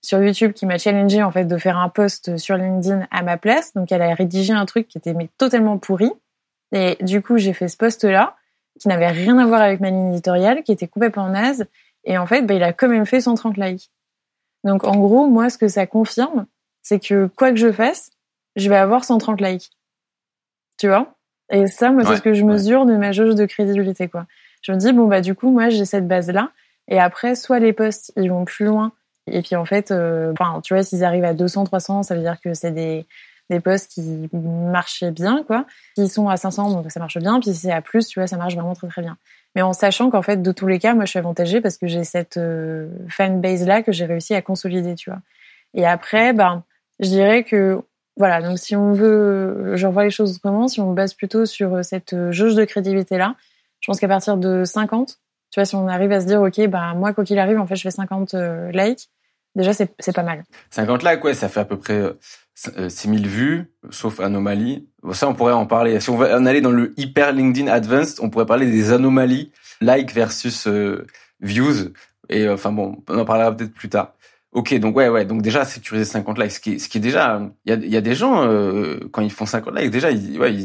[0.02, 3.38] sur YouTube qui m'a challengé en fait de faire un post sur LinkedIn à ma
[3.38, 3.74] place.
[3.74, 6.12] Donc, elle a rédigé un truc qui était mais totalement pourri.
[6.74, 8.36] Et du coup, j'ai fait ce post-là
[8.80, 11.66] qui n'avait rien à voir avec ma ligne éditoriale, qui était complètement naze.
[12.04, 13.90] Et en fait, bah, il a quand même fait 130 likes.
[14.64, 16.46] Donc en gros, moi, ce que ça confirme,
[16.82, 18.12] c'est que quoi que je fasse,
[18.56, 19.72] je vais avoir 130 likes.
[20.78, 21.16] Tu vois?
[21.52, 24.26] Et ça, moi, c'est ce que je mesure de ma jauge de crédibilité, quoi.
[24.62, 26.52] Je me dis, bon, bah du coup, moi, j'ai cette base-là.
[26.88, 28.92] Et après, soit les posts, ils vont plus loin.
[29.28, 30.34] Et puis en fait, euh,
[30.64, 33.06] tu vois, s'ils arrivent à 200, 300, ça veut dire que c'est des
[33.50, 35.66] des posts qui marchaient bien, quoi.
[35.96, 37.40] S'ils sont à 500, donc ça marche bien.
[37.40, 39.18] Puis si c'est à plus, tu vois, ça marche vraiment très très bien.
[39.56, 41.88] Mais en sachant qu'en fait, de tous les cas, moi, je suis avantagée parce que
[41.88, 45.20] j'ai cette euh, fanbase là que j'ai réussi à consolider, tu vois.
[45.74, 46.64] Et après, ben,
[47.00, 47.82] Je dirais que
[48.18, 51.84] voilà, donc si on veut, je revois les choses autrement, si on base plutôt sur
[51.84, 53.36] cette jauge de crédibilité là,
[53.82, 55.20] je pense qu'à partir de 50,
[55.52, 57.68] tu vois, si on arrive à se dire, ok, bah moi quoi qu'il arrive, en
[57.68, 58.34] fait, je fais 50
[58.72, 59.10] likes,
[59.56, 60.44] déjà c'est pas mal.
[60.72, 62.02] 50 likes, ouais, ça fait à peu près
[62.54, 64.88] 6000 vues, sauf anomalie.
[65.12, 66.00] Ça, on pourrait en parler.
[66.00, 69.52] Si on va en aller dans le hyper LinkedIn Advanced, on pourrait parler des anomalies,
[69.82, 70.68] like versus
[71.42, 71.92] views.
[72.30, 74.14] Et enfin bon, on en parlera peut-être plus tard.
[74.56, 77.02] Ok, donc ouais, ouais, donc déjà sécuriser 50 likes, ce qui est, ce qui est
[77.02, 80.12] déjà, il y a, y a des gens euh, quand ils font 50 likes, déjà,
[80.12, 80.56] ils, ouais,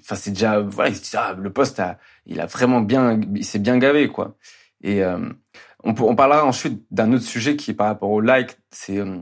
[0.00, 3.20] enfin c'est déjà, voilà, ils se disent ah le poste a, il a vraiment bien,
[3.36, 4.34] il s'est bien gavé quoi.
[4.82, 5.18] Et euh,
[5.84, 9.18] on, on parlera ensuite d'un autre sujet qui est par rapport au like, c'est euh,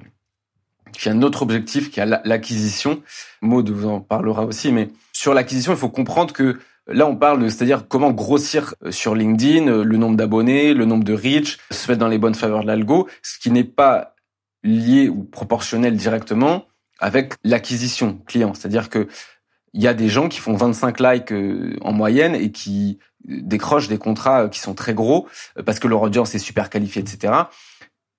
[0.93, 3.03] qui a un autre objectif qui est l'acquisition.
[3.43, 7.43] Maud vous en parlera aussi, mais sur l'acquisition, il faut comprendre que Là, on parle
[7.43, 11.59] de, c'est-à-dire comment grossir euh, sur LinkedIn, euh, le nombre d'abonnés, le nombre de reach,
[11.71, 14.15] se mettre dans les bonnes faveurs de l'algo, ce qui n'est pas
[14.63, 16.67] lié ou proportionnel directement
[16.99, 18.53] avec l'acquisition client.
[18.53, 19.09] C'est-à-dire que
[19.73, 21.35] il y a des gens qui font 25 likes
[21.81, 25.29] en moyenne et qui décrochent des contrats qui sont très gros
[25.65, 27.33] parce que leur audience est super qualifiée, etc.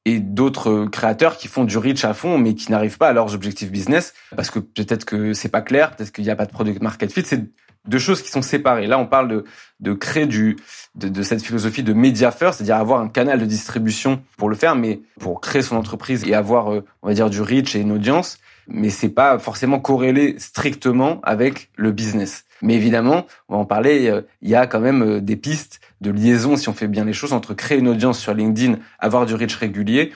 [0.06, 3.34] Et d'autres créateurs qui font du reach à fond mais qui n'arrivent pas à leurs
[3.34, 6.52] objectifs business parce que peut-être que c'est pas clair, peut-être qu'il n'y a pas de
[6.52, 7.24] product market fit.
[7.26, 7.46] C'est
[7.88, 8.88] deux choses qui sont séparées.
[8.88, 9.44] Là, on parle de,
[9.80, 10.58] de créer du,
[10.96, 14.56] de, de cette philosophie de media first, c'est-à-dire avoir un canal de distribution pour le
[14.56, 17.82] faire, mais pour créer son entreprise et avoir, euh, on va dire, du reach et
[17.82, 18.40] une audience.
[18.68, 22.46] Mais c'est pas forcément corrélé strictement avec le business.
[22.62, 24.10] Mais évidemment, on va en parler.
[24.10, 27.06] Euh, il y a quand même euh, des pistes de liaison si on fait bien
[27.06, 30.14] les choses entre créer une audience sur LinkedIn, avoir du reach régulier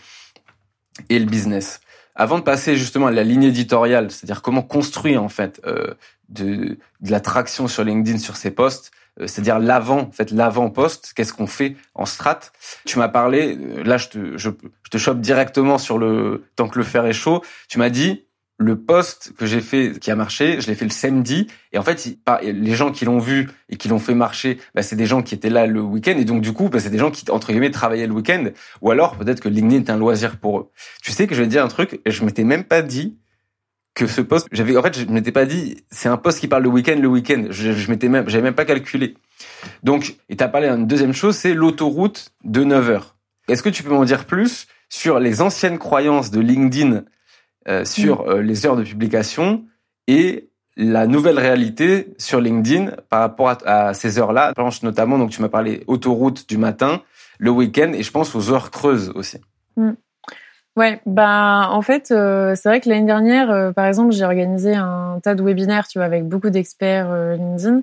[1.10, 1.82] et le business.
[2.16, 5.94] Avant de passer justement à la ligne éditoriale, c'est-à-dire comment construire en fait euh,
[6.28, 11.14] de, de la traction sur LinkedIn sur ces posts, euh, c'est-à-dire l'avant, en fait l'avant-post,
[11.16, 12.40] qu'est-ce qu'on fait en strat?
[12.86, 14.50] Tu m'as parlé, là je te, je,
[14.84, 17.42] je te chope directement sur le tant que le fer est chaud.
[17.70, 18.26] Tu m'as dit
[18.60, 21.82] le post que j'ai fait qui a marché, je l'ai fait le samedi et en
[21.82, 25.22] fait les gens qui l'ont vu et qui l'ont fait marcher, bah, c'est des gens
[25.22, 27.52] qui étaient là le week-end et donc du coup bah, c'est des gens qui entre
[27.52, 28.50] guillemets travaillaient le week-end
[28.82, 30.72] ou alors peut-être que LinkedIn est un loisir pour eux.
[31.02, 33.18] Tu sais que je vais te dire un truc je m'étais même pas dit
[33.96, 36.64] que ce post j'avais en fait je m'étais pas dit c'est un post qui parle
[36.64, 39.16] le week-end le week-end je, je m'étais même j'avais même pas calculé.
[39.84, 43.16] Donc et tu as parlé d'une deuxième chose c'est l'autoroute de 9 heures.
[43.48, 47.04] Est-ce que tu peux m'en dire plus sur les anciennes croyances de LinkedIn
[47.70, 48.30] euh, sur mm.
[48.30, 49.64] euh, les heures de publication
[50.08, 54.54] et la nouvelle réalité sur LinkedIn par rapport à, ces heures-là.
[54.82, 57.02] notamment, donc tu m'as parlé autoroute du matin,
[57.38, 59.38] le week-end et je pense aux heures creuses aussi.
[59.76, 59.92] Mm.
[60.78, 65.20] Ouais, bah en fait, euh, c'est vrai que l'année dernière, par exemple, j'ai organisé un
[65.22, 67.82] tas de webinaires, tu vois, avec beaucoup d'experts LinkedIn.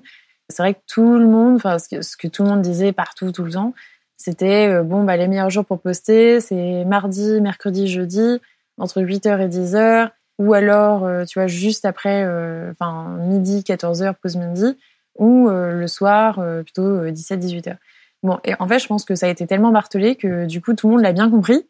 [0.49, 2.93] C'est vrai que tout le monde, enfin ce que, ce que, tout le monde disait
[2.93, 3.73] partout, tout le temps,
[4.15, 8.41] c'était bon bah les meilleurs jours pour poster, c'est mardi, mercredi, jeudi
[8.77, 14.13] entre 8h et 10h, ou alors, euh, tu vois, juste après, euh, enfin, midi, 14h,
[14.21, 14.77] pause midi,
[15.15, 17.77] ou euh, le soir, plutôt 17-18h.
[18.23, 20.73] Bon, et en fait, je pense que ça a été tellement martelé que du coup,
[20.73, 21.67] tout le monde l'a bien compris.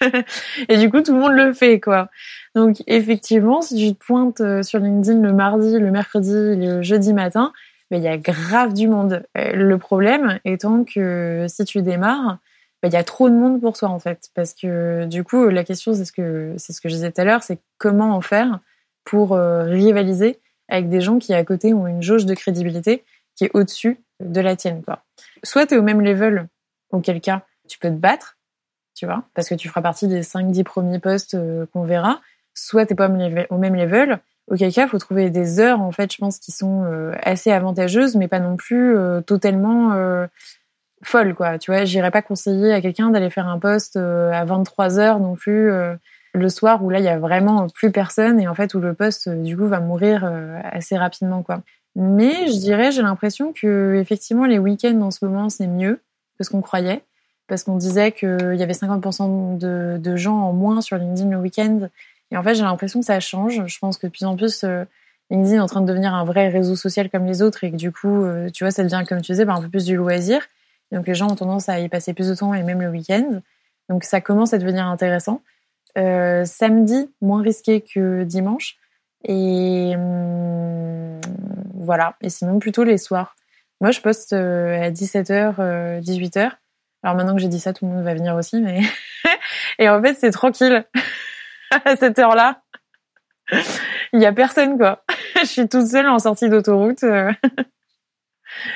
[0.68, 2.08] et du coup, tout le monde le fait, quoi.
[2.54, 7.52] Donc, effectivement, si tu te pointes sur LinkedIn le mardi, le mercredi, le jeudi matin,
[7.90, 9.24] ben, il y a grave du monde.
[9.34, 12.38] Le problème étant que si tu démarres,
[12.82, 14.30] bah, il y a trop de monde pour toi en fait.
[14.34, 17.20] Parce que du coup, la question, c'est ce que c'est ce que je disais tout
[17.20, 18.60] à l'heure, c'est comment en faire
[19.04, 23.04] pour euh, rivaliser avec des gens qui à côté ont une jauge de crédibilité
[23.36, 24.82] qui est au-dessus de la tienne.
[24.82, 25.04] Quoi.
[25.42, 26.48] Soit tu es au même level,
[26.90, 28.36] auquel cas tu peux te battre,
[28.94, 32.20] tu vois, parce que tu feras partie des 5-10 premiers postes euh, qu'on verra.
[32.54, 36.12] Soit tu pas au même level, auquel cas il faut trouver des heures en fait,
[36.12, 39.92] je pense, qui sont euh, assez avantageuses, mais pas non plus totalement
[41.02, 41.58] folle, quoi.
[41.58, 45.20] Tu vois, j'irais pas conseiller à quelqu'un d'aller faire un poste euh, à 23 heures
[45.20, 45.94] non plus euh,
[46.32, 48.94] le soir où là il y a vraiment plus personne et en fait où le
[48.94, 50.30] poste euh, du coup va mourir
[50.64, 51.62] assez rapidement, quoi.
[51.94, 56.00] Mais je dirais, j'ai l'impression que effectivement les week-ends en ce moment c'est mieux
[56.38, 57.02] que ce qu'on croyait
[57.48, 61.38] parce qu'on disait qu'il y avait 50% de, de, gens en moins sur LinkedIn le
[61.38, 61.88] week-end
[62.32, 63.62] et en fait j'ai l'impression que ça change.
[63.66, 64.64] Je pense que de plus en plus
[65.30, 67.76] LinkedIn est en train de devenir un vrai réseau social comme les autres et que
[67.76, 70.46] du coup, tu vois, ça devient, comme tu disais, bah, un peu plus du loisir.
[70.92, 73.40] Donc les gens ont tendance à y passer plus de temps et même le week-end.
[73.88, 75.42] Donc ça commence à devenir intéressant.
[75.98, 78.76] Euh, samedi, moins risqué que dimanche.
[79.24, 81.20] Et hum,
[81.74, 82.16] voilà.
[82.20, 83.34] Et sinon, plutôt les soirs.
[83.80, 86.52] Moi, je poste euh, à 17h, 18h.
[87.02, 88.60] Alors maintenant que j'ai dit ça, tout le monde va venir aussi.
[88.60, 88.80] Mais
[89.78, 90.84] et en fait, c'est tranquille
[91.84, 92.62] à cette heure-là.
[94.12, 95.04] Il y a personne, quoi.
[95.40, 97.04] je suis toute seule en sortie d'autoroute.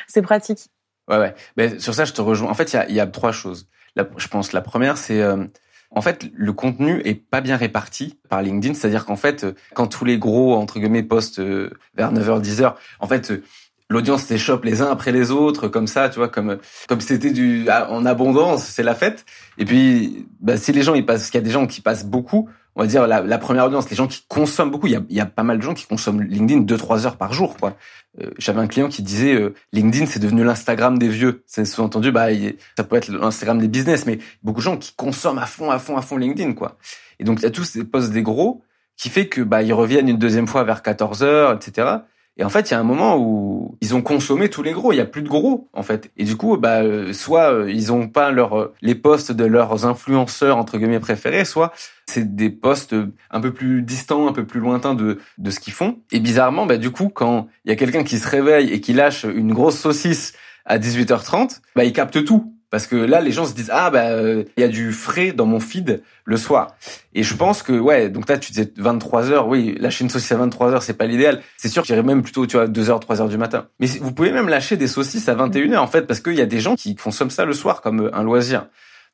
[0.06, 0.70] c'est pratique.
[1.10, 1.34] Ouais, ouais.
[1.56, 2.48] Mais sur ça, je te rejoins.
[2.48, 3.68] En fait, il y a, y a, trois choses.
[3.96, 5.44] je pense la première, c'est euh,
[5.90, 9.44] En fait, le contenu est pas bien réparti par LinkedIn, c'est-à-dire qu'en fait,
[9.74, 13.42] quand tous les gros entre guillemets postent euh, vers 9h 10h, en fait euh,
[13.90, 16.56] l'audience s'échoppe les uns après les autres comme ça, tu vois comme
[16.88, 19.26] comme c'était du en abondance, c'est la fête.
[19.58, 22.06] Et puis bah, si les gens ils passent, qu'il y a des gens qui passent
[22.06, 24.86] beaucoup, on va dire la, première audience, les gens qui consomment beaucoup.
[24.86, 27.06] Il y a, il y a pas mal de gens qui consomment LinkedIn deux trois
[27.06, 27.76] heures par jour, quoi.
[28.20, 31.42] Euh, J'avais un client qui disait euh, LinkedIn c'est devenu l'Instagram des vieux.
[31.46, 32.28] C'est sous-entendu, bah
[32.76, 35.78] ça peut être l'Instagram des business, mais beaucoup de gens qui consomment à fond, à
[35.78, 36.78] fond, à fond LinkedIn, quoi.
[37.18, 38.62] Et donc il y a tous ces posts des gros
[38.96, 41.88] qui fait que bah ils reviennent une deuxième fois vers 14 heures, etc.
[42.36, 44.92] Et en fait, il y a un moment où ils ont consommé tous les gros.
[44.92, 46.10] Il y a plus de gros, en fait.
[46.16, 49.44] Et du coup, bah, euh, soit euh, ils ont pas leur euh, les postes de
[49.44, 51.72] leurs influenceurs entre guillemets préférés, soit
[52.06, 52.94] c'est des postes
[53.30, 55.98] un peu plus distants, un peu plus lointains de de ce qu'ils font.
[56.12, 58.92] Et bizarrement, bah, du coup, quand il y a quelqu'un qui se réveille et qui
[58.92, 62.54] lâche une grosse saucisse à 18h30, bah, il capte tout.
[62.70, 65.46] Parce que là, les gens se disent ah bah il y a du frais dans
[65.46, 66.76] mon feed le soir.
[67.14, 70.30] Et je pense que ouais, donc là tu disais 23 heures, oui, lâcher une saucisse
[70.32, 71.42] à 23 heures, c'est pas l'idéal.
[71.56, 73.66] C'est sûr, j'irais même plutôt tu vois 2 heures, 3 heures du matin.
[73.80, 76.40] Mais vous pouvez même lâcher des saucisses à 21 heures en fait parce qu'il y
[76.40, 78.66] a des gens qui consomment ça le soir comme un loisir.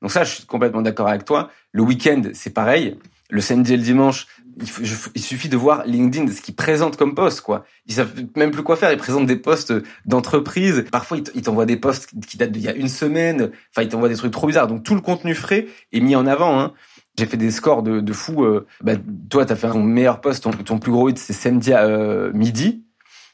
[0.02, 1.50] Donc ça, je suis complètement d'accord avec toi.
[1.72, 2.98] Le week-end, c'est pareil.
[3.30, 4.26] Le samedi et le dimanche,
[4.58, 7.66] il, suffit de voir LinkedIn, ce qu'ils présentent comme poste, quoi.
[7.86, 8.90] Ils savent même plus quoi faire.
[8.90, 9.72] Ils présentent des postes
[10.06, 10.86] d'entreprise.
[10.90, 13.50] Parfois, ils t'envoient des postes qui datent d'il y a une semaine.
[13.70, 14.66] Enfin, ils t'envoient des trucs trop bizarres.
[14.66, 16.58] Donc, tout le contenu frais est mis en avant.
[16.58, 16.72] Hein.
[17.18, 18.44] J'ai fait des scores de, de fou.
[18.44, 18.94] Euh, bah,
[19.28, 22.84] toi, t'as fait ton meilleur poste, ton, plus gros hit, c'est samedi à euh, midi.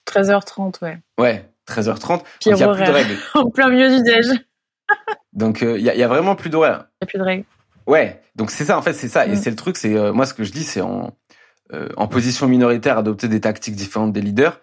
[0.09, 0.99] 13h30, ouais.
[1.19, 2.23] Ouais, 13h30.
[2.41, 3.17] Pire il a plus de règles.
[3.35, 4.27] en plein milieu du déj.
[5.33, 6.87] Donc, euh, il y, a, y, a, vraiment plus d'horaire.
[7.01, 7.45] Il n'y a plus de règles.
[7.87, 9.27] Ouais, donc c'est ça en fait, c'est ça.
[9.27, 9.37] Et mm.
[9.37, 11.17] c'est le truc, c'est euh, moi ce que je dis, c'est en
[11.73, 14.61] euh, en position minoritaire adopter des tactiques différentes des leaders.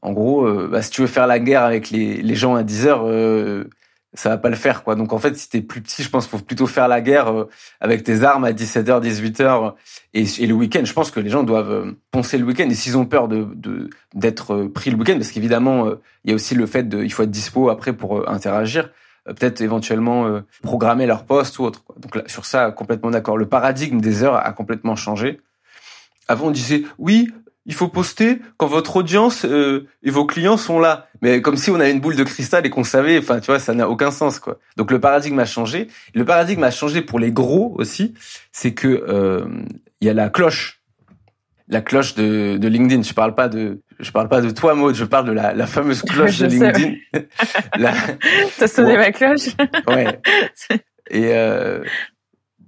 [0.00, 2.62] En gros, euh, bah, si tu veux faire la guerre avec les, les gens à
[2.62, 3.66] 10 heures,
[4.14, 4.94] ça va pas le faire quoi.
[4.94, 7.46] Donc en fait, si t'es plus petit, je pense qu'il faut plutôt faire la guerre
[7.80, 9.74] avec tes armes à 17h, 18h
[10.14, 10.82] et, et le week-end.
[10.84, 14.64] Je pense que les gens doivent poncer le week-end et s'ils ont peur de d'être
[14.64, 15.88] pris le week-end, parce qu'évidemment,
[16.24, 18.90] il y a aussi le fait de, il faut être dispo après pour interagir.
[19.28, 21.82] Euh, peut-être éventuellement euh, programmer leur poste ou autre.
[21.98, 23.36] Donc là, sur ça, complètement d'accord.
[23.36, 25.40] Le paradigme des heures a complètement changé.
[26.28, 27.30] Avant, on disait oui,
[27.64, 31.08] il faut poster quand votre audience euh, et vos clients sont là.
[31.20, 33.60] Mais comme si on avait une boule de cristal et qu'on savait, enfin, tu vois,
[33.60, 34.58] ça n'a aucun sens, quoi.
[34.76, 35.88] Donc le paradigme a changé.
[36.14, 38.14] le paradigme a changé pour les gros aussi.
[38.50, 39.46] C'est que
[40.00, 40.81] il y a la cloche
[41.72, 43.02] la cloche de, de LinkedIn.
[43.02, 44.94] Je parle pas de, je parle pas de toi, Maud.
[44.94, 46.94] Je parle de la, la fameuse cloche de LinkedIn.
[47.76, 47.94] la...
[48.58, 49.48] T'as sonné ma cloche?
[49.88, 50.20] ouais.
[51.10, 51.82] Et euh,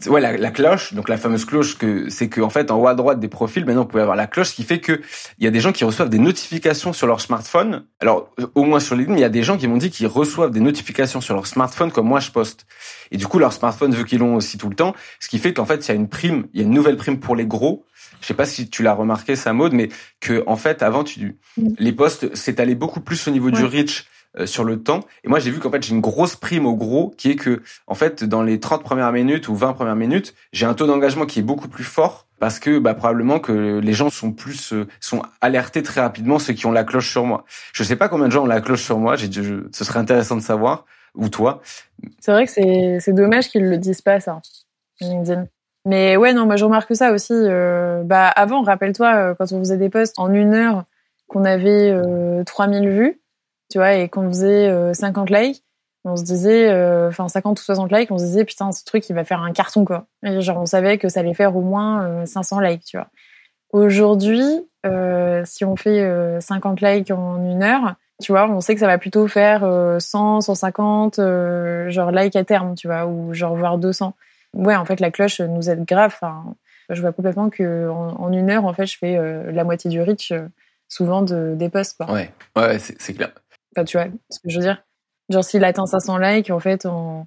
[0.06, 2.88] ouais, la, la, cloche, donc la fameuse cloche, que c'est que en fait en haut
[2.88, 5.00] à droite des profils, maintenant vous pouvez avoir la cloche, qui fait que
[5.38, 7.84] il y a des gens qui reçoivent des notifications sur leur smartphone.
[8.00, 10.50] Alors au moins sur LinkedIn, il y a des gens qui m'ont dit qu'ils reçoivent
[10.50, 12.66] des notifications sur leur smartphone comme moi je poste.
[13.12, 15.54] Et du coup leur smartphone vu qu'ils l'ont aussi tout le temps, ce qui fait
[15.54, 17.46] qu'en fait il y a une prime, il y a une nouvelle prime pour les
[17.46, 17.84] gros
[18.20, 19.88] je sais pas si tu l'as remarqué, sa mode, mais
[20.20, 21.36] que en fait avant tu
[21.78, 25.00] les posts s'étalaient beaucoup plus au niveau du reach euh, sur le temps.
[25.22, 27.62] Et moi j'ai vu qu'en fait j'ai une grosse prime au gros qui est que
[27.86, 31.24] en fait dans les 30 premières minutes ou 20 premières minutes, j'ai un taux d'engagement
[31.24, 34.88] qui est beaucoup plus fort parce que bah, probablement que les gens sont plus euh,
[34.98, 37.44] sont alertés très rapidement ceux qui ont la cloche sur moi.
[37.72, 40.36] Je sais pas combien de gens ont la cloche sur moi, j'ai ce serait intéressant
[40.36, 41.62] de savoir ou toi.
[42.18, 44.40] C'est vrai que c'est c'est dommage qu'ils le disent pas ça.
[45.00, 45.46] LinkedIn.
[45.86, 47.34] Mais ouais, non, moi je remarque ça aussi.
[47.34, 50.84] Euh, bah avant, rappelle-toi euh, quand on faisait des posts en une heure,
[51.28, 53.20] qu'on avait euh, 3000 vues,
[53.70, 55.64] tu vois, et qu'on faisait 50 euh, likes,
[56.04, 59.08] on se disait, euh, enfin 50 ou 60 likes, on se disait putain ce truc
[59.08, 60.06] il va faire un carton quoi.
[60.22, 63.08] Et genre on savait que ça allait faire au moins 500 likes, tu vois.
[63.72, 64.44] Aujourd'hui,
[65.44, 68.98] si on fait 50 likes en une heure, tu vois, on sait que ça va
[68.98, 69.66] plutôt faire
[69.98, 71.16] 100, 150,
[71.88, 74.14] genre likes à terme, tu vois, ou genre voire 200
[74.54, 76.12] ouais, en fait, la cloche nous aide grave.
[76.14, 76.54] Enfin,
[76.88, 80.00] je vois complètement que en, une heure, en fait, je fais euh, la moitié du
[80.00, 80.48] reach, euh,
[80.88, 81.96] souvent de, des posts.
[81.96, 82.12] Quoi.
[82.12, 83.32] Ouais, ouais, c'est clair.
[83.76, 84.82] Enfin, tu vois ce que je veux dire?
[85.30, 87.26] Genre, s'il atteint 500 likes, en fait, en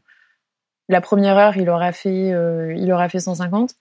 [0.90, 3.76] la première heure, il aura fait, euh, il aura fait 150.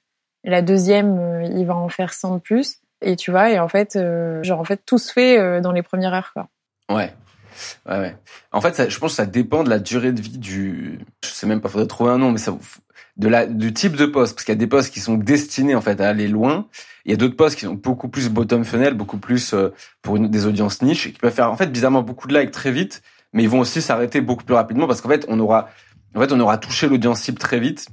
[0.44, 2.78] Et la deuxième, il va en faire 100 de plus.
[3.02, 3.98] Et tu vois, et en fait,
[4.42, 6.48] genre, en fait, tout se fait dans les premières heures, quoi.
[6.88, 7.12] Ouais.
[7.86, 8.16] Ouais, ouais.
[8.52, 10.98] En fait, ça, je pense que ça dépend de la durée de vie du.
[11.24, 12.56] Je sais même pas, faudrait trouver un nom, mais ça,
[13.16, 15.74] de la du type de poste parce qu'il y a des postes qui sont destinés
[15.74, 16.68] en fait à aller loin.
[17.04, 20.18] Il y a d'autres postes qui sont beaucoup plus bottom funnel beaucoup plus euh, pour
[20.18, 23.02] des audiences niches et qui peuvent faire en fait bizarrement beaucoup de likes très vite
[23.32, 25.68] mais ils vont aussi s'arrêter beaucoup plus rapidement parce qu'en fait on aura
[26.14, 27.88] en fait on aura touché l'audience cible très vite.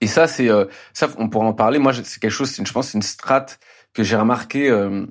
[0.00, 0.64] Et ça c'est euh,
[0.94, 1.78] ça on pourra en parler.
[1.78, 3.46] Moi c'est quelque chose je pense une strat
[3.92, 5.04] que j'ai remarqué euh,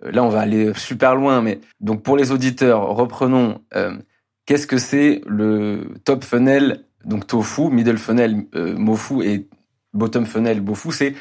[0.00, 3.62] là on va aller super loin mais donc pour les auditeurs reprenons
[4.46, 9.48] qu'est-ce que c'est le top funnel donc tofu, middle funnel, euh, mofu et
[9.92, 11.14] bottom funnel, fou, c'est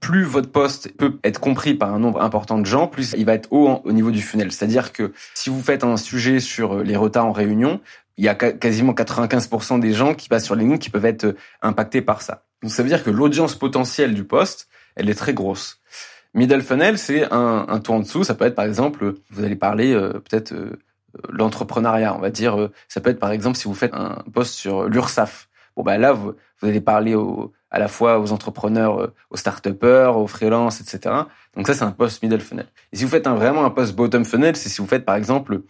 [0.00, 3.34] plus votre poste peut être compris par un nombre important de gens, plus il va
[3.34, 4.50] être haut au niveau du funnel.
[4.50, 7.80] C'est-à-dire que si vous faites un sujet sur les retards en réunion,
[8.16, 11.36] il y a quasiment 95% des gens qui passent sur les lignes qui peuvent être
[11.62, 12.44] impactés par ça.
[12.62, 15.80] Donc ça veut dire que l'audience potentielle du poste, elle est très grosse.
[16.34, 18.24] Middle funnel, c'est un, un tour en dessous.
[18.24, 20.78] Ça peut être par exemple, vous allez parler euh, peut-être euh,
[21.28, 22.58] l'entrepreneuriat, on va dire.
[22.58, 25.48] Euh, ça peut être par exemple si vous faites un poste sur l'URSAF.
[25.76, 27.16] Bon bah là, vous, vous allez parler
[27.70, 31.14] à la fois aux entrepreneurs, aux start-upers, aux freelances, etc.
[31.56, 32.66] Donc ça, c'est un post middle funnel.
[32.92, 35.14] Et si vous faites un, vraiment un post bottom funnel, c'est si vous faites par
[35.14, 35.62] exemple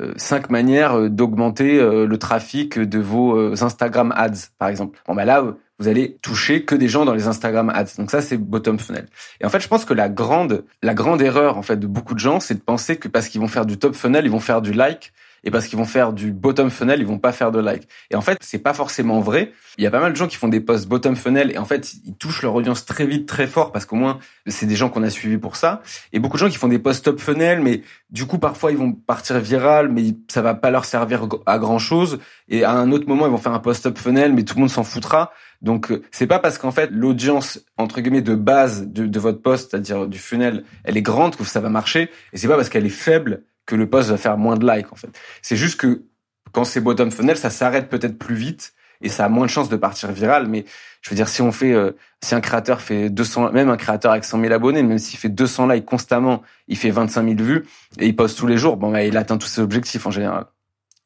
[0.00, 4.98] euh, cinq manières d'augmenter le trafic de vos Instagram ads, par exemple.
[5.06, 5.44] Bon bah là,
[5.78, 7.96] vous allez toucher que des gens dans les Instagram ads.
[7.98, 9.06] Donc ça, c'est bottom funnel.
[9.40, 12.14] Et en fait, je pense que la grande, la grande erreur, en fait, de beaucoup
[12.14, 14.40] de gens, c'est de penser que parce qu'ils vont faire du top funnel, ils vont
[14.40, 15.12] faire du like.
[15.44, 17.86] Et parce qu'ils vont faire du bottom funnel, ils vont pas faire de like.
[18.10, 19.52] Et en fait, c'est pas forcément vrai.
[19.78, 21.64] Il y a pas mal de gens qui font des posts bottom funnel et en
[21.64, 24.88] fait, ils touchent leur audience très vite, très fort parce qu'au moins, c'est des gens
[24.88, 25.82] qu'on a suivis pour ça.
[26.12, 28.76] Et beaucoup de gens qui font des posts top funnel, mais du coup, parfois, ils
[28.76, 32.18] vont partir viral, mais ça va pas leur servir à grand chose.
[32.48, 34.62] Et à un autre moment, ils vont faire un post top funnel, mais tout le
[34.62, 35.30] monde s'en foutra.
[35.62, 39.40] Donc euh, c'est pas parce qu'en fait l'audience entre guillemets de base de, de votre
[39.40, 42.68] poste, c'est-à-dire du funnel, elle est grande que ça va marcher, et c'est pas parce
[42.68, 45.10] qu'elle est faible que le poste va faire moins de likes en fait.
[45.42, 46.04] C'est juste que
[46.52, 49.68] quand c'est bottom funnel, ça s'arrête peut-être plus vite et ça a moins de chances
[49.68, 50.46] de partir viral.
[50.46, 50.64] Mais
[51.02, 51.92] je veux dire, si on fait, euh,
[52.22, 55.28] si un créateur fait 200, même un créateur avec 100 000 abonnés, même s'il fait
[55.28, 57.66] 200 likes constamment, il fait 25 000 vues
[57.98, 60.46] et il poste tous les jours, bon bah, il atteint tous ses objectifs en général.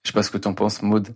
[0.04, 1.08] Je sais pas ce que tu en penses, Maude.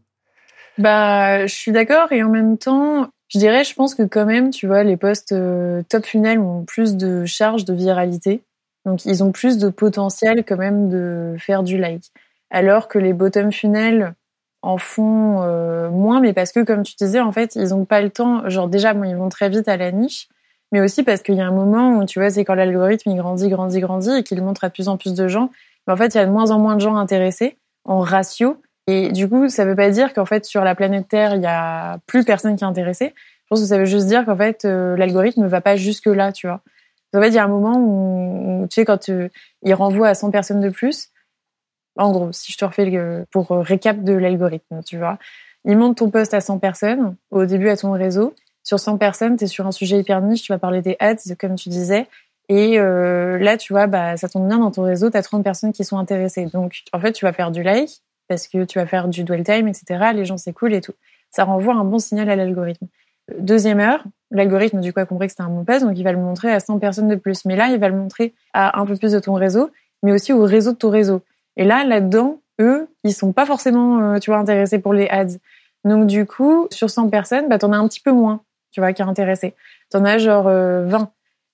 [0.77, 4.51] Bah, je suis d'accord et en même temps, je dirais, je pense que quand même,
[4.51, 8.43] tu vois, les posts euh, top funnel ont plus de charge de viralité.
[8.87, 12.13] Donc, ils ont plus de potentiel quand même de faire du like.
[12.51, 14.15] Alors que les bottom funnel
[14.63, 18.03] en font euh, moins, mais parce que, comme tu disais, en fait, ils ont pas
[18.03, 18.49] le temps.
[18.49, 20.29] Genre, déjà, ils vont très vite à la niche,
[20.71, 23.17] mais aussi parce qu'il y a un moment où, tu vois, c'est quand l'algorithme, il
[23.17, 25.51] grandit, grandit, grandit et qu'il montre à plus en plus de gens.
[25.87, 28.59] Mais en fait, il y a de moins en moins de gens intéressés en ratio.
[28.87, 31.47] Et du coup, ça veut pas dire qu'en fait sur la planète Terre, il y
[31.47, 33.15] a plus personne qui est intéressé.
[33.17, 36.07] Je pense que ça veut juste dire qu'en fait euh, l'algorithme ne va pas jusque
[36.07, 36.61] là, tu vois.
[37.15, 39.31] En fait, il y a un moment où, tu sais quand tu,
[39.63, 41.11] il renvoie à 100 personnes de plus.
[41.97, 45.19] En gros, si je te refais pour récap de l'algorithme, tu vois,
[45.65, 48.35] il monte ton post à 100 personnes au début à ton réseau.
[48.65, 51.35] Sur 100 personnes, tu es sur un sujet hyper niche, tu vas parler des ads
[51.39, 52.09] comme tu disais.
[52.49, 55.43] Et euh, là, tu vois, bah, ça tombe bien dans ton réseau, tu as 30
[55.45, 56.47] personnes qui sont intéressées.
[56.47, 59.45] Donc, en fait, tu vas faire du like, parce que tu vas faire du dwell
[59.45, 60.13] time, etc.
[60.15, 60.95] Les gens s'écoulent et tout.
[61.31, 62.87] Ça renvoie un bon signal à l'algorithme.
[63.39, 66.13] Deuxième heure, l'algorithme du coup a compris que c'était un bon poste, donc il va
[66.13, 67.45] le montrer à 100 personnes de plus.
[67.45, 69.71] Mais là, il va le montrer à un peu plus de ton réseau,
[70.03, 71.23] mais aussi au réseau de ton réseau.
[71.57, 75.39] Et là, là-dedans, eux, ils sont pas forcément, euh, tu vois, intéressés pour les ads.
[75.85, 78.93] Donc du coup, sur 100 personnes, bah t'en as un petit peu moins, tu vois,
[78.93, 79.55] qui est intéressé.
[79.91, 80.51] T'en as genre 20.
[80.51, 81.05] Euh,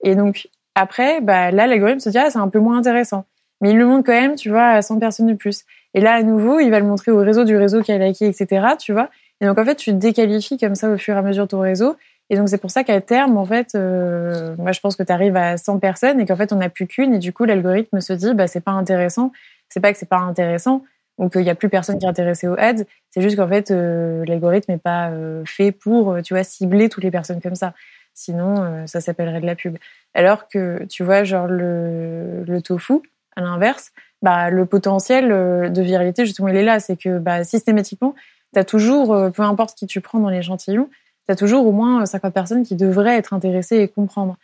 [0.03, 3.25] et donc après, bah là, l'algorithme se dit ah c'est un peu moins intéressant.
[3.61, 5.65] Mais il le montre quand même, tu vois, à 100 personnes de plus.
[5.95, 8.27] Et là, à nouveau, il va le montrer au réseau du réseau qui a liké,
[8.27, 9.11] etc., tu vois.
[9.41, 11.97] Et donc, en fait, tu déqualifies comme ça au fur et à mesure ton réseau.
[12.29, 15.13] Et donc, c'est pour ça qu'à terme, en fait, euh, moi, je pense que tu
[15.13, 17.15] arrives à 100 personnes et qu'en fait, on n'a plus qu'une.
[17.15, 19.33] Et du coup, l'algorithme se dit, bah, c'est pas intéressant.
[19.69, 20.85] C'est pas que c'est pas intéressant
[21.19, 22.85] ou qu'il y a plus personne qui est intéressé aux ads.
[23.11, 27.05] C'est juste qu'en fait, euh, l'algorithme n'est pas euh, fait pour, tu vois, cibler toutes
[27.05, 27.75] les personnes comme ça.
[28.15, 29.79] Sinon, ça s'appellerait de la pub.
[30.15, 32.95] Alors que, tu vois, genre le, le tofu,
[33.37, 33.93] à l'inverse,
[34.23, 36.81] bah, le potentiel euh, de viralité, justement, il est là.
[36.81, 38.15] C'est que bah, systématiquement,
[38.53, 40.89] tu as toujours, euh, peu importe qui tu prends dans l'échantillon,
[41.27, 44.37] tu as toujours au moins 50 personnes qui devraient être intéressées et comprendre.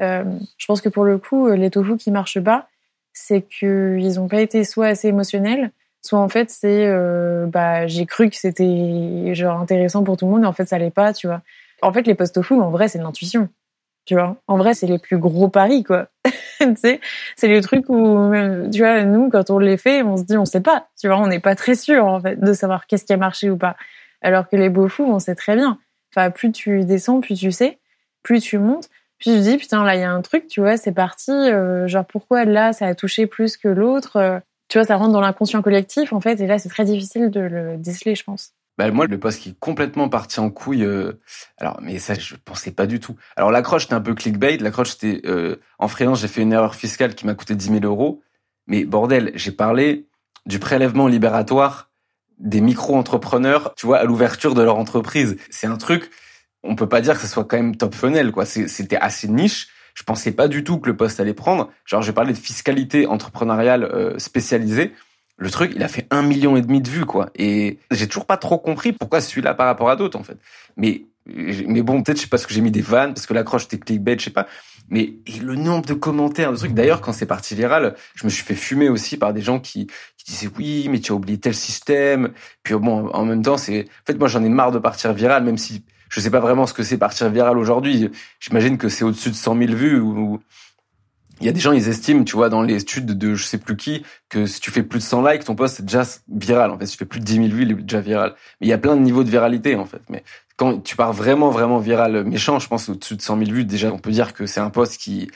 [0.00, 0.24] Euh,
[0.58, 2.68] je pense que pour le coup, les tofu qui marchent pas,
[3.12, 5.70] c'est qu'ils n'ont pas été soit assez émotionnels,
[6.02, 6.92] soit en fait c'est
[7.46, 10.78] bah j'ai cru que c'était genre intéressant pour tout le monde et en fait ça
[10.78, 11.42] l'est pas, tu vois.
[11.80, 13.48] En fait les post tofu en vrai c'est de l'intuition.
[14.04, 16.08] Tu vois, en vrai, c'est les plus gros paris, quoi.
[16.60, 17.00] tu sais,
[17.36, 18.30] c'est le truc où,
[18.70, 20.88] tu vois, nous, quand on les fait, on se dit, on sait pas.
[21.00, 23.48] Tu vois, on n'est pas très sûr, en fait, de savoir qu'est-ce qui a marché
[23.50, 23.76] ou pas.
[24.20, 25.78] Alors que les beaux fous, on sait très bien.
[26.14, 27.78] Enfin, plus tu descends, plus tu sais,
[28.22, 28.88] plus tu montes.
[29.18, 31.30] Puis je dis, putain, là, il y a un truc, tu vois, c'est parti.
[31.30, 34.38] Euh, genre, pourquoi là, ça a touché plus que l'autre euh,
[34.68, 36.40] Tu vois, ça rentre dans l'inconscient collectif, en fait.
[36.40, 38.52] Et là, c'est très difficile de le déceler, je pense.
[38.76, 40.84] Bah, moi, le poste qui est complètement parti en couille.
[40.84, 41.12] Euh,
[41.58, 43.16] alors, mais ça, je pensais pas du tout.
[43.36, 44.56] Alors, l'accroche, c'était un peu clickbait.
[44.56, 47.84] L'accroche, c'était euh, en freelance, j'ai fait une erreur fiscale qui m'a coûté 10 000
[47.84, 48.22] euros.
[48.66, 50.08] Mais bordel, j'ai parlé
[50.46, 51.90] du prélèvement libératoire
[52.38, 55.36] des micro-entrepreneurs, tu vois, à l'ouverture de leur entreprise.
[55.50, 56.10] C'est un truc,
[56.64, 58.44] on peut pas dire que ce soit quand même top funnel, quoi.
[58.44, 59.68] C'était assez niche.
[59.94, 61.70] Je pensais pas du tout que le poste allait prendre.
[61.84, 64.92] Genre, j'ai parlé de fiscalité entrepreneuriale euh, spécialisée
[65.36, 67.30] le truc, il a fait un million et demi de vues, quoi.
[67.34, 70.38] Et j'ai toujours pas trop compris pourquoi celui-là par rapport à d'autres, en fait.
[70.76, 73.34] Mais Mais bon, peut-être, je sais pas ce que j'ai mis des vannes, parce que
[73.34, 74.46] l'accroche était clickbait, je sais pas.
[74.90, 76.74] Mais et le nombre de commentaires, de trucs.
[76.74, 79.86] D'ailleurs, quand c'est parti viral, je me suis fait fumer aussi par des gens qui,
[80.18, 82.32] qui disaient oui, mais tu as oublié tel système.
[82.62, 83.84] Puis bon, en même temps, c'est.
[83.84, 86.66] En fait, moi, j'en ai marre de partir viral, même si je sais pas vraiment
[86.66, 88.10] ce que c'est partir viral aujourd'hui.
[88.40, 90.40] J'imagine que c'est au-dessus de 100 000 vues ou.
[91.40, 93.58] Il y a des gens, ils estiment, tu vois, dans les études de je sais
[93.58, 96.70] plus qui, que si tu fais plus de 100 likes, ton post est déjà viral.
[96.70, 98.34] En fait, si tu fais plus de 10 000 vues, il est déjà viral.
[98.60, 100.02] Mais il y a plein de niveaux de viralité, en fait.
[100.08, 100.22] Mais
[100.56, 103.92] quand tu pars vraiment, vraiment viral méchant, je pense au-dessus de 100 000 vues, déjà,
[103.92, 105.30] on peut dire que c'est un post qui...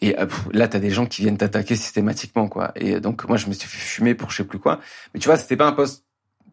[0.00, 2.72] Et euh, là, t'as des gens qui viennent t'attaquer systématiquement, quoi.
[2.74, 4.80] Et donc, moi, je me suis fait fumer pour je sais plus quoi.
[5.14, 6.04] Mais tu vois, c'était pas un post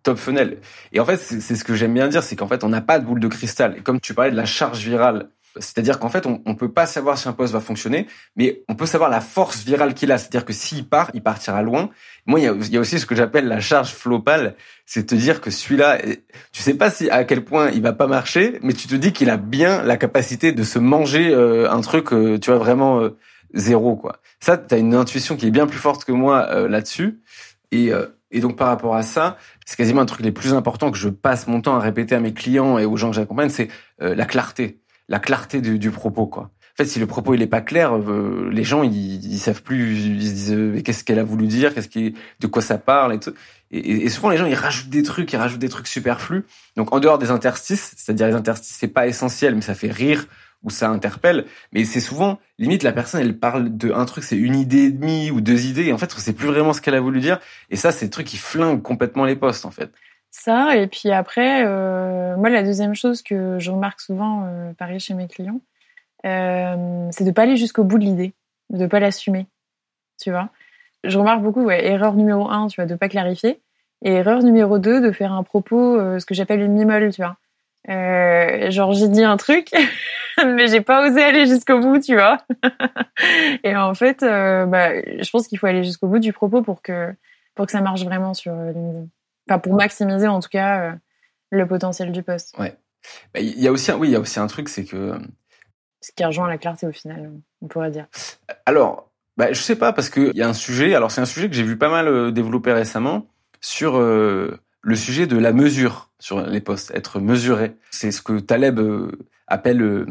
[0.04, 0.58] top funnel.
[0.92, 3.00] Et en fait, c'est ce que j'aime bien dire, c'est qu'en fait, on n'a pas
[3.00, 3.76] de boule de cristal.
[3.78, 6.86] Et comme tu parlais de la charge virale, c'est-à-dire qu'en fait, on, on peut pas
[6.86, 10.18] savoir si un post va fonctionner, mais on peut savoir la force virale qu'il a.
[10.18, 11.90] C'est-à-dire que s'il part, il partira loin.
[12.26, 15.50] Moi, il y a, aussi ce que j'appelle la charge flopale, c'est te dire que
[15.50, 15.98] celui-là,
[16.52, 19.14] tu sais pas si à quel point il va pas marcher, mais tu te dis
[19.14, 23.00] qu'il a bien la capacité de se manger euh, un truc, euh, tu vois, vraiment
[23.02, 23.18] euh,
[23.54, 24.20] zéro quoi.
[24.40, 27.20] Ça, tu as une intuition qui est bien plus forte que moi là-dessus.
[27.72, 27.92] Et,
[28.32, 31.10] et donc par rapport à ça, c'est quasiment un truc les plus importants que je
[31.10, 33.68] passe mon temps à répéter à mes clients et aux gens que j'accompagne, c'est
[34.00, 34.79] la clarté
[35.10, 36.44] la clarté du, du, propos, quoi.
[36.44, 39.64] En fait, si le propos il est pas clair, euh, les gens ils, ils savent
[39.64, 42.78] plus, ils se disent euh, qu'est-ce qu'elle a voulu dire, qu'est-ce qui, de quoi ça
[42.78, 43.34] parle et tout.
[43.70, 46.46] Et, et, souvent les gens ils rajoutent des trucs, ils rajoutent des trucs superflus.
[46.78, 50.26] Donc en dehors des interstices, c'est-à-dire les interstices c'est pas essentiel, mais ça fait rire
[50.64, 51.48] ou ça interpelle.
[51.74, 54.92] Mais c'est souvent limite la personne elle parle de un truc, c'est une idée et
[54.92, 57.40] demie ou deux idées, et en fait c'est plus vraiment ce qu'elle a voulu dire.
[57.70, 59.92] Et ça c'est des trucs qui flinguent complètement les postes en fait.
[60.32, 65.00] Ça, et puis après, euh, moi, la deuxième chose que je remarque souvent, euh, pareil
[65.00, 65.62] chez mes clients,
[66.26, 68.34] euh, c'est de pas aller jusqu'au bout de l'idée,
[68.70, 69.48] de pas l'assumer,
[70.22, 70.50] tu vois.
[71.04, 73.62] Je remarque beaucoup, ouais, erreur numéro un, tu vois, de pas clarifier,
[74.04, 77.22] et erreur numéro deux, de faire un propos, euh, ce que j'appelle une mimole, tu
[77.22, 77.38] vois.
[77.90, 79.72] Euh, genre j'ai dit un truc,
[80.46, 82.38] mais j'ai pas osé aller jusqu'au bout, tu vois.
[83.64, 86.82] et en fait, euh, bah, je pense qu'il faut aller jusqu'au bout du propos pour
[86.82, 87.14] que
[87.56, 89.08] pour que ça marche vraiment sur LinkedIn
[89.58, 90.96] pour maximiser en tout cas euh,
[91.50, 92.56] le potentiel du poste.
[92.58, 92.78] Ouais.
[93.34, 95.14] Bah, il y a aussi un, oui, il y a aussi un truc, c'est que.
[96.02, 97.32] Ce qui rejoint la clarté au final,
[97.62, 98.08] on pourrait dire.
[98.66, 101.50] Alors, bah, je sais pas, parce qu'il y a un sujet, alors c'est un sujet
[101.50, 103.28] que j'ai vu pas mal euh, développer récemment,
[103.62, 107.76] sur euh, le sujet de la mesure sur les postes, être mesuré.
[107.92, 108.80] C'est ce que Taleb
[109.48, 110.06] appelle le,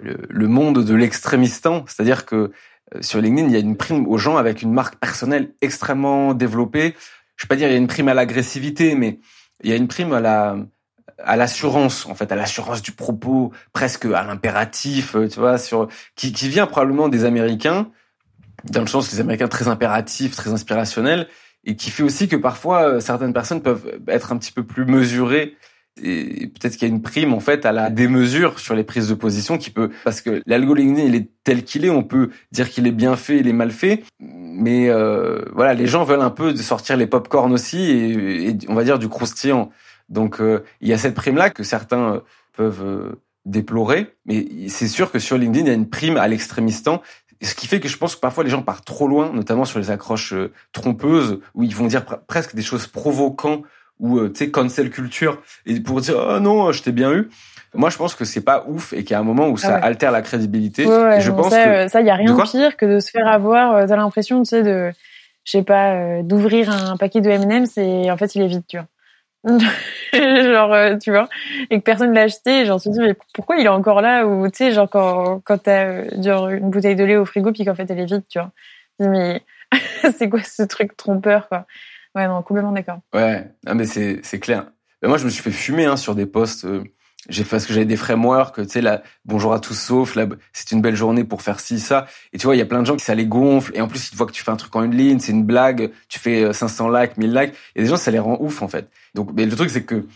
[0.00, 2.52] le, monde de l'extrémistan, c'est-à-dire que
[3.00, 6.94] sur LinkedIn, il y a une prime aux gens avec une marque personnelle extrêmement développée,
[7.40, 9.18] je vais pas dire il y a une prime à l'agressivité, mais
[9.64, 10.56] il y a une prime à la
[11.22, 15.88] à l'assurance en fait à l'assurance du propos presque à l'impératif euh, tu vois sur
[16.16, 17.90] qui, qui vient probablement des américains
[18.64, 21.28] dans le sens que les américains très impératifs très inspirationnels
[21.64, 24.86] et qui fait aussi que parfois euh, certaines personnes peuvent être un petit peu plus
[24.86, 25.56] mesurées
[26.02, 29.08] et peut-être qu'il y a une prime en fait à la démesure sur les prises
[29.08, 32.70] de position qui peut parce que l'algorithme il est tel qu'il est on peut dire
[32.70, 36.30] qu'il est bien fait il est mal fait mais euh, voilà les gens veulent un
[36.30, 39.70] peu sortir les pop-corn aussi et, on va dire du croustillant.
[40.08, 42.20] Donc euh, il y a cette prime là que certains euh,
[42.56, 47.00] peuvent déplorer mais c'est sûr que sur LinkedIn il y a une prime à l'extrémistan
[47.42, 49.78] ce qui fait que je pense que parfois les gens partent trop loin notamment sur
[49.78, 50.34] les accroches
[50.72, 53.62] trompeuses où ils vont dire presque des choses provoquant
[54.00, 57.28] ou euh, tu sais cancel culture et pour dire oh non je t'ai bien eu.
[57.74, 59.78] Moi je pense que c'est pas ouf et qu'il y a un moment où ça
[59.80, 60.82] ah altère la crédibilité.
[60.82, 63.28] Et je pense ça, que ça y a rien de pire que de se faire
[63.28, 64.90] avoir euh, t'as l'impression tu sais de
[65.44, 68.64] je sais pas euh, d'ouvrir un paquet de M&M's et en fait il est vide
[68.66, 68.88] tu vois.
[70.12, 71.28] Genre tu vois.
[71.70, 74.26] Et que personne l'a acheté genre tu te dis mais pourquoi il est encore là
[74.26, 77.64] ou tu sais genre quand quand t'as genre une bouteille de lait au frigo puis
[77.64, 78.50] qu'en fait elle est vide tu vois.
[78.98, 79.42] Mais
[80.18, 81.66] c'est quoi ce truc trompeur quoi?
[82.14, 83.00] Ouais, non, complètement d'accord.
[83.14, 84.66] Ouais, ah, mais c'est clair.
[85.02, 86.64] Mais moi, je me suis fait fumer hein, sur des posts.
[86.64, 86.84] Euh,
[87.28, 90.72] j'ai parce que j'avais des frameworks, tu sais, là, bonjour à tous sauf, là, c'est
[90.72, 92.06] une belle journée pour faire ci, ça.
[92.32, 93.72] Et tu vois, il y a plein de gens qui ça les gonfle.
[93.74, 95.44] Et en plus, ils voient que tu fais un truc en une ligne, c'est une
[95.44, 97.54] blague, tu fais 500 euh, likes, 1000 likes.
[97.76, 98.88] Et des gens, ça les rend ouf, en fait.
[99.14, 100.06] Donc, mais le truc, c'est que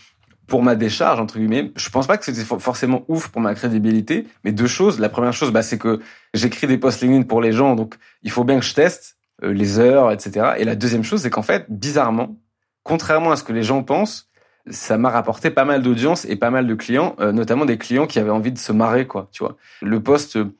[0.47, 4.27] pour ma décharge, entre guillemets, je pense pas que c'était forcément ouf pour ma crédibilité.
[4.43, 4.99] Mais deux choses.
[4.99, 5.99] La première chose, bah, c'est que
[6.33, 7.75] j'écris des posts LinkedIn pour les gens.
[7.75, 9.17] Donc, il faut bien que je teste.
[9.43, 10.53] Euh, les heures, etc.
[10.57, 12.37] Et la deuxième chose, c'est qu'en fait, bizarrement,
[12.83, 14.29] contrairement à ce que les gens pensent,
[14.69, 18.07] ça m'a rapporté pas mal d'audience et pas mal de clients, euh, notamment des clients
[18.07, 19.27] qui avaient envie de se marrer, quoi.
[19.31, 20.55] Tu vois, le poste euh,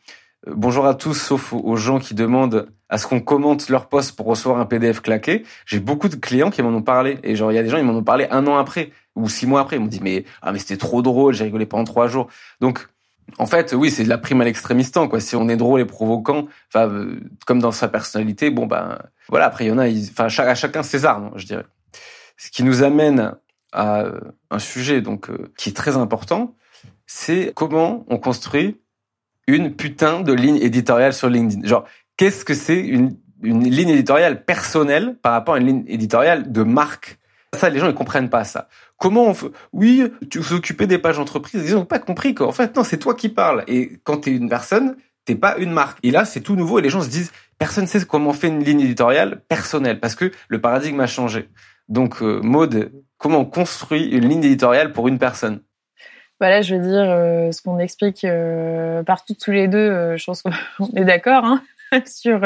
[0.47, 4.28] bonjour à tous, sauf aux gens qui demandent à ce qu'on commente leur poste pour
[4.28, 5.43] recevoir un PDF claqué.
[5.65, 7.78] J'ai beaucoup de clients qui m'en ont parlé et genre il y a des gens
[7.78, 9.78] ils m'en ont parlé un an après ou six mois après.
[9.78, 12.28] Ils m'ont dit mais ah mais c'était trop drôle, j'ai rigolé pendant trois jours.
[12.61, 12.88] Donc
[13.38, 15.19] en fait, oui, c'est de la prime à l'extrémistan, quoi.
[15.19, 18.99] Si on est drôle et provoquant, enfin, euh, comme dans sa personnalité, bon, ben,
[19.30, 19.45] voilà.
[19.45, 21.65] Après, il y en a, enfin, à chacun ses armes, je dirais.
[22.38, 23.34] Ce qui nous amène
[23.71, 24.05] à
[24.51, 26.55] un sujet donc qui est très important,
[27.05, 28.80] c'est comment on construit
[29.47, 31.67] une putain de ligne éditoriale sur LinkedIn.
[31.67, 31.86] Genre,
[32.17, 36.63] qu'est-ce que c'est une, une ligne éditoriale personnelle par rapport à une ligne éditoriale de
[36.63, 37.19] marque?
[37.55, 38.67] Ça, les gens, ils comprennent pas ça.
[38.97, 41.63] Comment on fait Oui, tu vous occupez des pages entreprises.
[41.65, 43.63] Ils ont pas compris qu'en fait, non, c'est toi qui parles.
[43.67, 44.95] Et quand tu es une personne,
[45.25, 45.97] t'es pas une marque.
[46.03, 48.47] Et là, c'est tout nouveau et les gens se disent, personne sait comment on fait
[48.47, 51.49] une ligne éditoriale personnelle parce que le paradigme a changé.
[51.89, 55.61] Donc, euh, Maude, comment on construit une ligne éditoriale pour une personne?
[56.39, 60.25] Voilà, je veux dire, euh, ce qu'on explique euh, partout tous les deux, euh, je
[60.25, 60.51] pense qu'on
[60.95, 61.61] est d'accord hein,
[62.05, 62.41] sur.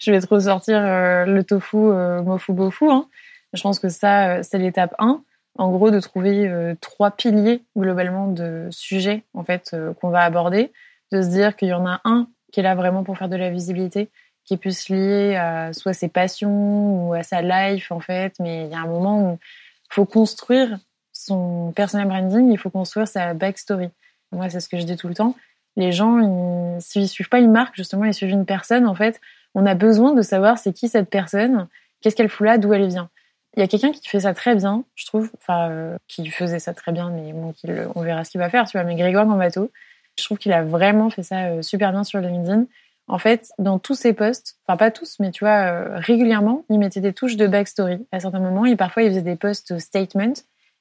[0.00, 2.90] je vais te ressortir le tofu, mofu, bofu.
[2.90, 3.06] Hein.
[3.52, 5.22] Je pense que ça, c'est l'étape 1.
[5.58, 10.72] En gros, de trouver trois piliers globalement de sujets en fait qu'on va aborder,
[11.12, 13.36] de se dire qu'il y en a un qui est là vraiment pour faire de
[13.36, 14.10] la visibilité,
[14.44, 18.64] qui est plus lié à soit ses passions ou à sa life en fait, mais
[18.64, 20.78] il y a un moment où il faut construire
[21.12, 23.90] son personal branding, il faut construire sa backstory.
[24.32, 25.36] Moi, c'est ce que je dis tout le temps.
[25.76, 28.86] Les gens, s'ils suivent pas une marque, justement, ils suivent une personne.
[28.86, 29.20] En fait,
[29.54, 31.68] on a besoin de savoir c'est qui cette personne,
[32.00, 33.10] qu'est-ce qu'elle fout là, d'où elle vient.
[33.56, 36.58] Il y a quelqu'un qui fait ça très bien, je trouve, enfin, euh, qui faisait
[36.58, 37.52] ça très bien, mais bon,
[37.94, 38.84] on verra ce qu'il va faire, tu vois.
[38.84, 39.70] Mais Grégoire Gambato,
[40.18, 42.66] je trouve qu'il a vraiment fait ça euh, super bien sur LinkedIn.
[43.08, 46.78] En fait, dans tous ses posts, enfin pas tous, mais tu vois, euh, régulièrement, il
[46.78, 50.34] mettait des touches de backstory à certains moments et parfois il faisait des posts statement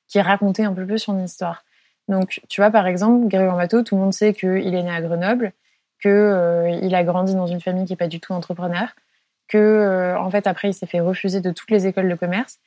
[0.08, 1.64] qui racontait un peu plus son histoire.
[2.08, 5.02] Donc, tu vois, par exemple, Grégoire Mato, tout le monde sait qu'il est né à
[5.02, 5.54] Grenoble,
[6.02, 8.90] qu'il euh, a grandi dans une famille qui n'est pas du tout entrepreneur,
[9.52, 12.60] que euh, en fait après il s'est fait refuser de toutes les écoles de commerce,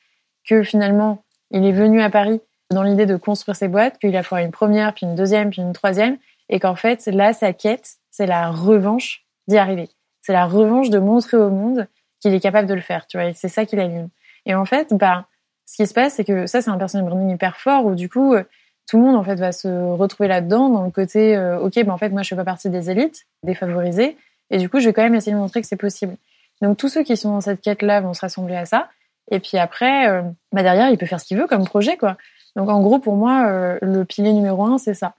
[0.47, 4.23] que finalement il est venu à Paris dans l'idée de construire ses boîtes, qu'il a
[4.23, 6.17] fait une première, puis une deuxième, puis une troisième,
[6.49, 9.89] et qu'en fait là sa quête c'est la revanche d'y arriver,
[10.21, 11.87] c'est la revanche de montrer au monde
[12.19, 14.09] qu'il est capable de le faire, tu vois, c'est ça qui l'anime.
[14.45, 15.25] Et en fait, bah
[15.65, 18.09] ce qui se passe, c'est que ça, c'est un personnel branding hyper fort où du
[18.09, 18.43] coup, euh,
[18.87, 21.89] tout le monde en fait va se retrouver là-dedans dans le côté, euh, ok, ben
[21.89, 24.15] en fait, moi, je fais pas partie des élites, défavorisées,
[24.51, 26.15] et du coup, je vais quand même essayer de montrer que c'est possible.
[26.61, 28.89] Donc, tous ceux qui sont dans cette quête-là vont se rassembler à ça.
[29.31, 32.17] Et puis après, euh, bah derrière, il peut faire ce qu'il veut comme projet, quoi.
[32.55, 35.15] Donc, en gros, pour moi, le pilier numéro un, c'est ça.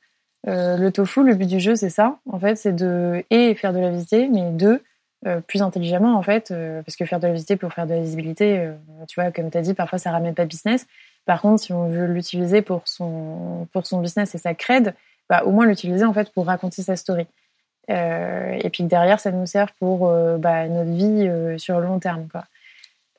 [0.47, 2.19] le tofu, le but du jeu, c'est ça.
[2.31, 4.81] En fait, c'est de et faire de la visite, mais deux,
[5.27, 7.95] euh, plus intelligemment en fait, euh, parce que faire de la visibilité pour faire de
[7.95, 8.75] la visibilité, euh,
[9.09, 10.87] tu vois, comme tu as dit, parfois ça ramène pas business.
[11.25, 14.95] Par contre, si on veut l'utiliser pour son pour son business et sa cred,
[15.29, 17.27] bah, au moins l'utiliser en fait pour raconter sa story.
[17.89, 22.27] Et puis derrière, ça nous sert pour bah, notre vie sur le long terme.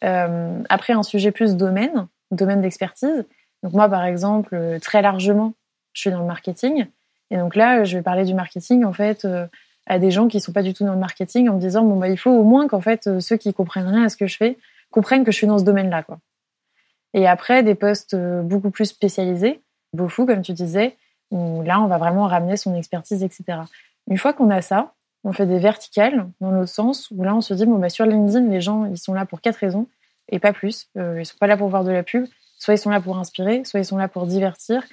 [0.02, 3.26] Après, un sujet plus domaine, domaine d'expertise.
[3.64, 5.54] Donc moi, par exemple, très largement,
[5.94, 6.88] je suis dans le marketing.
[7.32, 9.26] Et donc là, je vais parler du marketing en fait
[9.88, 11.98] à des gens qui sont pas du tout dans le marketing en me disant bon
[11.98, 14.28] bah il faut au moins qu'en fait euh, ceux qui comprennent rien à ce que
[14.28, 14.58] je fais
[14.92, 16.06] comprennent que je suis dans ce domaine-là.
[17.14, 19.62] Et après des postes euh, beaucoup plus spécialisés,
[20.10, 20.96] fou comme tu disais,
[21.32, 23.60] où là on va vraiment ramener son expertise etc.
[24.08, 24.94] Une fois qu'on a ça,
[25.24, 28.06] on fait des verticales dans l'autre sens où là on se dit bon bah sur
[28.06, 29.88] LinkedIn les gens ils sont là pour quatre raisons
[30.30, 30.88] et pas plus.
[30.98, 32.26] Euh, ils sont pas là pour voir de la pub,
[32.58, 34.84] soit ils sont là pour inspirer, soit ils sont là pour divertir,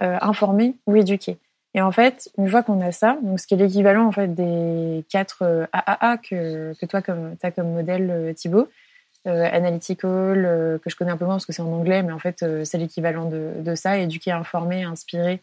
[0.00, 1.38] euh, informer ou éduquer.
[1.74, 4.34] Et en fait, une fois qu'on a ça, donc ce qui est l'équivalent en fait
[4.34, 8.68] des quatre AAA euh, que, que toi comme as comme modèle euh, Thibaut,
[9.24, 12.44] analytical que je connais un peu moins parce que c'est en anglais, mais en fait
[12.64, 15.40] c'est l'équivalent de, de, ça, éduquer, informer, inspirer.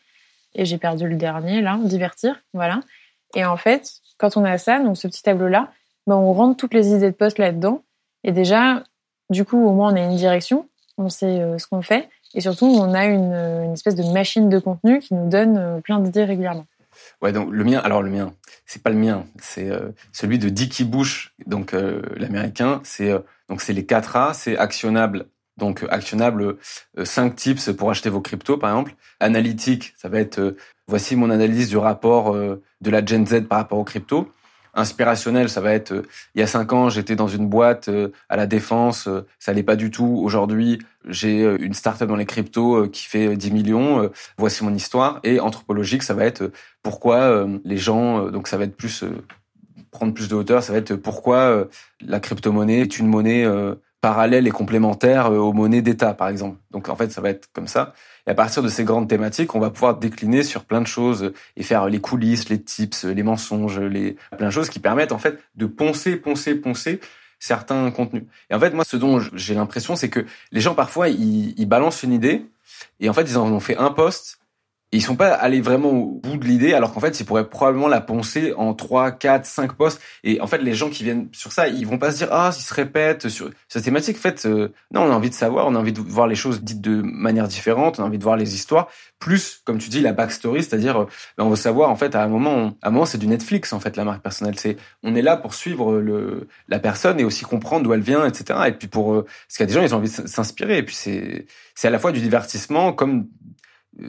[0.53, 2.81] Et j'ai perdu le dernier là, divertir, voilà.
[3.35, 5.71] Et en fait, quand on a ça, donc ce petit tableau là,
[6.07, 7.83] ben on rentre toutes les idées de poste là-dedans.
[8.23, 8.83] Et déjà,
[9.29, 10.67] du coup, au moins on a une direction,
[10.97, 12.09] on sait ce qu'on fait.
[12.35, 15.81] Et surtout, on a une, une, espèce de machine de contenu qui nous donne euh,
[15.81, 16.65] plein d'idées régulièrement.
[17.21, 18.33] Ouais, donc le mien, alors le mien,
[18.65, 22.81] c'est pas le mien, c'est euh, celui de Dickie Bush, donc euh, l'américain.
[22.83, 23.11] C'est
[23.47, 25.25] donc c'est les 4 A, c'est actionnable.
[25.59, 26.57] Donc actionnable,
[27.01, 28.95] 5 tips pour acheter vos cryptos par exemple.
[29.19, 30.55] Analytique, ça va être
[30.87, 34.31] voici mon analyse du rapport de la Gen Z par rapport aux cryptos
[34.73, 38.09] inspirationnel, ça va être euh, il y a cinq ans, j'étais dans une boîte euh,
[38.29, 40.19] à la défense, euh, ça l'est pas du tout.
[40.23, 44.11] Aujourd'hui, j'ai une startup dans les cryptos qui fait 10 millions.
[44.37, 45.19] voici mon histoire.
[45.23, 46.51] Et anthropologique, ça va être
[46.83, 49.05] pourquoi les gens, donc ça va être plus
[49.91, 51.67] prendre plus de hauteur, ça va être pourquoi
[52.01, 53.47] la crypto-monnaie est une monnaie
[54.01, 56.57] parallèle et complémentaire aux monnaies d'État, par exemple.
[56.71, 57.93] Donc en fait, ça va être comme ça.
[58.27, 61.33] Et à partir de ces grandes thématiques, on va pouvoir décliner sur plein de choses
[61.57, 65.17] et faire les coulisses, les tips, les mensonges, les plein de choses qui permettent en
[65.17, 66.99] fait de poncer, poncer, poncer
[67.39, 68.23] certains contenus.
[68.49, 71.65] Et en fait, moi, ce dont j'ai l'impression, c'est que les gens parfois ils, ils,
[71.65, 72.45] balancent une idée
[72.99, 74.38] et en fait ils en ont fait un post
[74.91, 77.87] ils sont pas allés vraiment au bout de l'idée, alors qu'en fait, ils pourraient probablement
[77.87, 80.01] la poncer en 3, 4, 5 postes.
[80.23, 82.49] Et en fait, les gens qui viennent sur ça, ils vont pas se dire, ah,
[82.57, 84.17] ils se répètent sur cette thématique.
[84.17, 86.35] En fait, euh, non, on a envie de savoir, on a envie de voir les
[86.35, 88.87] choses dites de manière différente, on a envie de voir les histoires.
[89.19, 91.05] Plus, comme tu dis, la backstory, c'est-à-dire, euh,
[91.37, 93.73] ben, on veut savoir, en fait, à un moment, à un moment, c'est du Netflix,
[93.73, 94.57] en fait, la marque personnelle.
[94.57, 98.25] C'est, on est là pour suivre le, la personne et aussi comprendre d'où elle vient,
[98.25, 98.59] etc.
[98.67, 100.79] Et puis pour, euh, parce qu'il y a des gens, ils ont envie de s'inspirer.
[100.79, 103.27] Et puis c'est, c'est à la fois du divertissement comme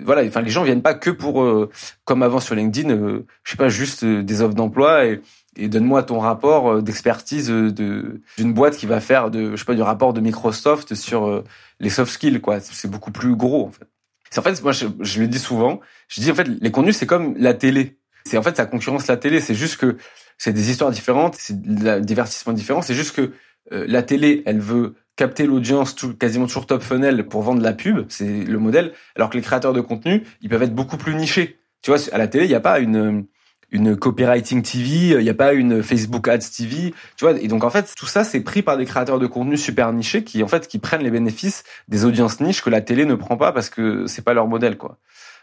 [0.04, 1.70] voilà, enfin les gens viennent pas que pour euh,
[2.04, 5.20] comme avant sur LinkedIn, euh, je sais pas juste euh, des offres d'emploi et,
[5.56, 9.74] et donne-moi ton rapport d'expertise de d'une boîte qui va faire de je sais pas
[9.74, 11.42] du rapport de Microsoft sur
[11.80, 12.60] les soft skills quoi.
[12.60, 13.86] C'est beaucoup plus gros en fait.
[14.30, 16.96] C'est en fait moi je, je, le dis souvent, je dis en fait les contenus
[16.96, 17.98] c'est comme la télé.
[18.24, 19.96] C'est en fait ça concurrence la télé, c'est juste que
[20.38, 23.32] c'est des histoires différentes, c'est un divertissement différent, c'est juste que
[23.70, 28.42] la télé, elle veut capter l'audience quasiment toujours top funnel pour vendre la pub, c'est
[28.42, 31.60] le modèle, alors que les créateurs de contenu, ils peuvent être beaucoup plus nichés.
[31.82, 33.26] Tu vois, à la télé, il n'y a pas une
[33.70, 37.38] une copywriting TV, il n'y a pas une Facebook Ads TV, tu vois.
[37.38, 40.24] Et donc en fait, tout ça c'est pris par des créateurs de contenu super nichés
[40.24, 43.36] qui en fait qui prennent les bénéfices des audiences niches que la télé ne prend
[43.36, 44.98] pas parce que c'est pas leur modèle quoi.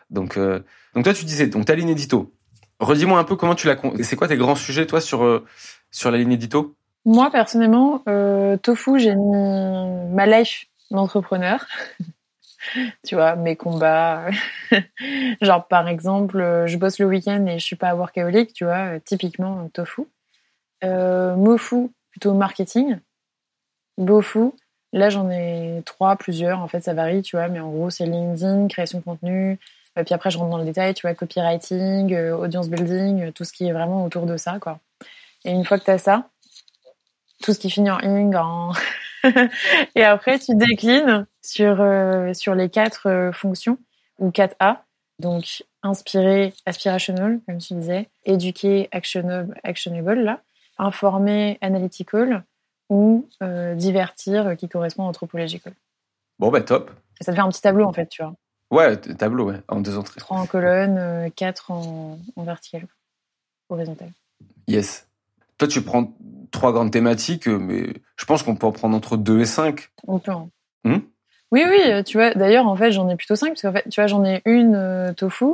[0.09, 0.59] Donc euh,
[0.95, 2.33] donc toi tu disais donc ta ligne édito.
[2.79, 5.45] Redis-moi un peu comment tu l'as c'est quoi tes grands sujets toi sur euh,
[5.91, 6.76] sur la ligne édito?
[7.07, 11.65] Moi, personnellement, euh, Tofu, j'ai mis ma life d'entrepreneur.
[13.07, 14.25] tu vois, mes combats.
[15.41, 18.95] Genre, par exemple, euh, je bosse le week-end et je suis pas workaholic, tu vois,
[18.95, 20.01] euh, typiquement Tofu.
[20.83, 22.97] Mofu, plutôt marketing.
[23.97, 24.51] Bofu,
[24.91, 28.05] là j'en ai trois, plusieurs, en fait ça varie, tu vois, mais en gros c'est
[28.05, 29.57] LinkedIn, création de contenu,
[29.95, 33.67] puis après je rentre dans le détail, tu vois, copywriting, audience building, tout ce qui
[33.67, 34.79] est vraiment autour de ça, quoi.
[35.45, 36.29] Et une fois que tu as ça,
[37.41, 38.73] tout ce qui finit en ing, en...
[39.95, 43.77] et après tu déclines sur euh, sur les quatre euh, fonctions
[44.19, 44.79] ou 4A.
[45.19, 50.41] Donc inspirer, aspirational, comme tu disais, éduquer, actionable, actionable là,
[50.77, 52.43] informer, analytical
[52.89, 55.73] ou euh, divertir, qui correspond à anthropological.
[56.39, 56.91] Bon bah top.
[57.19, 58.35] ça te fait un petit tableau en fait, tu vois.
[58.69, 60.19] Ouais, tableau, ouais, en deux entrées.
[60.19, 62.85] Trois en colonne, quatre en, en vertical,
[63.69, 64.11] horizontal.
[64.67, 65.06] Yes.
[65.57, 66.13] Toi, tu prends
[66.51, 69.89] trois grandes thématiques, euh, mais je pense qu'on peut en prendre entre deux et cinq.
[70.07, 70.31] On peut.
[70.31, 70.49] Hein.
[70.83, 70.99] Hmm?
[71.51, 73.85] Oui, oui, euh, tu vois, d'ailleurs, en fait, j'en ai plutôt cinq, parce qu'en fait,
[73.89, 75.45] tu vois, j'en ai une euh, tofu,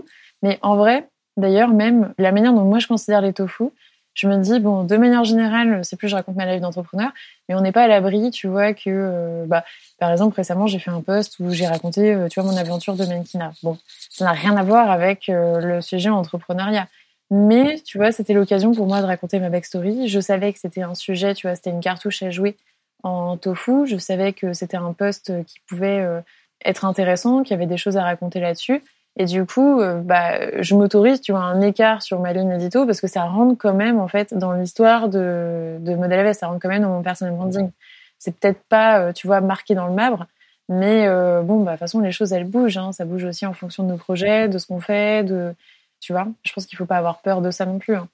[0.41, 3.65] mais en vrai, d'ailleurs, même la manière dont moi je considère les tofu,
[4.13, 7.11] je me dis, bon, de manière générale, c'est plus je raconte ma life d'entrepreneur,
[7.47, 9.63] mais on n'est pas à l'abri, tu vois, que, bah,
[9.99, 13.05] par exemple, récemment, j'ai fait un post où j'ai raconté, tu vois, mon aventure de
[13.05, 13.53] mannequinat.
[13.63, 13.77] Bon,
[14.11, 16.87] ça n'a rien à voir avec le sujet entrepreneuriat.
[17.35, 20.07] Mais tu vois, c'était l'occasion pour moi de raconter ma backstory.
[20.07, 22.55] Je savais que c'était un sujet, tu vois, c'était une cartouche à jouer
[23.01, 23.87] en tofu.
[23.87, 26.21] Je savais que c'était un poste qui pouvait euh,
[26.63, 28.83] être intéressant, qu'il y avait des choses à raconter là-dessus.
[29.17, 32.85] Et du coup, euh, bah, je m'autorise, tu vois, un écart sur ma ligne édito
[32.85, 36.47] parce que ça rentre quand même, en fait, dans l'histoire de, de Model AVS, ça
[36.47, 37.71] rentre quand même dans mon personal branding.
[38.19, 40.27] C'est peut-être pas, euh, tu vois, marqué dans le marbre,
[40.69, 41.07] mais
[41.41, 42.77] bon, bah, de toute façon, les choses, elles bougent.
[42.77, 42.91] Hein.
[42.91, 45.55] Ça bouge aussi en fonction de nos projets, de ce qu'on fait, de,
[46.03, 47.95] tu vois, je pense qu'il faut pas avoir peur de ça non plus.
[47.95, 48.09] Hein.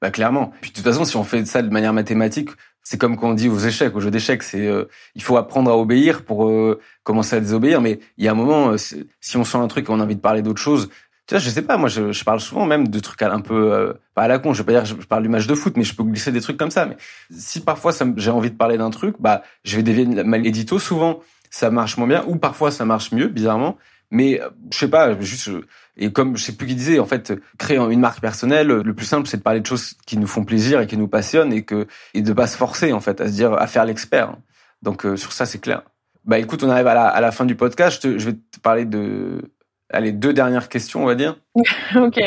[0.00, 0.52] Bah clairement.
[0.60, 2.50] Puis de toute façon, si on fait ça de manière mathématique,
[2.82, 4.84] c'est comme quand on dit aux échecs, aux jeux d'échecs, c'est euh,
[5.16, 7.80] il faut apprendre à obéir pour euh, commencer à désobéir.
[7.80, 10.04] Mais il y a un moment, euh, si on sent un truc et on a
[10.04, 10.90] envie de parler d'autre chose,
[11.26, 13.96] tu vois, je sais pas, moi je, je parle souvent même de trucs un peu
[14.14, 14.52] pas à la con.
[14.52, 16.30] Je vais pas dire que je, parle du match de foot, mais je peux glisser
[16.30, 16.86] des trucs comme ça.
[16.86, 16.96] Mais
[17.30, 20.78] si parfois j'ai envie de parler d'un truc, bah je vais dévier mal édito.
[20.78, 21.20] Souvent,
[21.50, 23.78] ça marche moins bien, ou parfois ça marche mieux, bizarrement.
[24.10, 24.40] Mais
[24.70, 25.50] je sais pas, juste
[25.96, 29.06] et comme je sais plus qui disait, en fait, créer une marque personnelle, le plus
[29.06, 31.62] simple, c'est de parler de choses qui nous font plaisir et qui nous passionnent et
[31.62, 34.36] que et de pas se forcer en fait à se dire à faire l'expert.
[34.82, 35.82] Donc euh, sur ça, c'est clair.
[36.24, 37.96] Bah écoute, on arrive à la, à la fin du podcast.
[37.96, 39.52] Je, te, je vais te parler de
[39.90, 41.36] allez deux dernières questions, on va dire.
[41.96, 42.20] ok.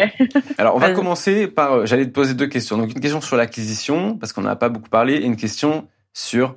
[0.57, 1.73] Alors on va commencer par.
[1.73, 2.77] Euh, j'allais te poser deux questions.
[2.77, 6.55] Donc une question sur l'acquisition parce qu'on n'a pas beaucoup parlé et une question sur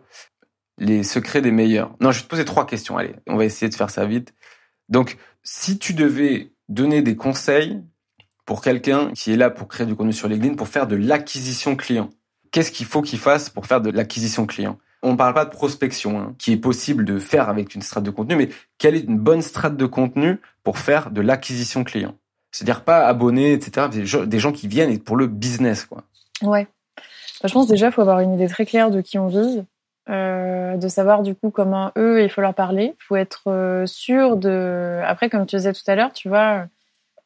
[0.79, 1.95] les secrets des meilleurs.
[2.01, 2.97] Non, je vais te poser trois questions.
[2.97, 4.33] Allez, on va essayer de faire ça vite.
[4.91, 7.83] Donc si tu devais donner des conseils
[8.51, 11.77] pour quelqu'un qui est là pour créer du contenu sur LinkedIn, pour faire de l'acquisition
[11.77, 12.11] client.
[12.51, 14.77] Qu'est-ce qu'il faut qu'il fasse pour faire de l'acquisition client?
[15.03, 18.03] On ne parle pas de prospection, hein, qui est possible de faire avec une strate
[18.03, 22.17] de contenu, mais quelle est une bonne strate de contenu pour faire de l'acquisition client?
[22.51, 23.87] C'est-à-dire pas abonnés, etc.
[24.27, 26.03] Des gens qui viennent pour le business, quoi.
[26.43, 26.67] Ouais.
[27.41, 29.65] Bah, je pense déjà il faut avoir une idée très claire de qui on vise.
[30.11, 32.95] Euh, de savoir du coup comment eux il faut leur parler.
[32.99, 35.01] Il faut être euh, sûr de.
[35.05, 36.67] Après, comme tu disais tout à l'heure, tu vois,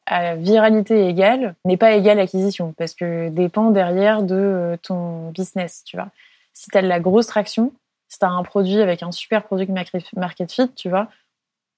[0.05, 5.83] à viralité égale n'est pas égale acquisition parce que dépend derrière de euh, ton business,
[5.83, 6.09] tu vois.
[6.53, 7.73] Si tu as de la grosse traction,
[8.07, 9.67] si tu as un produit avec un super produit
[10.15, 11.07] market fit, tu vois,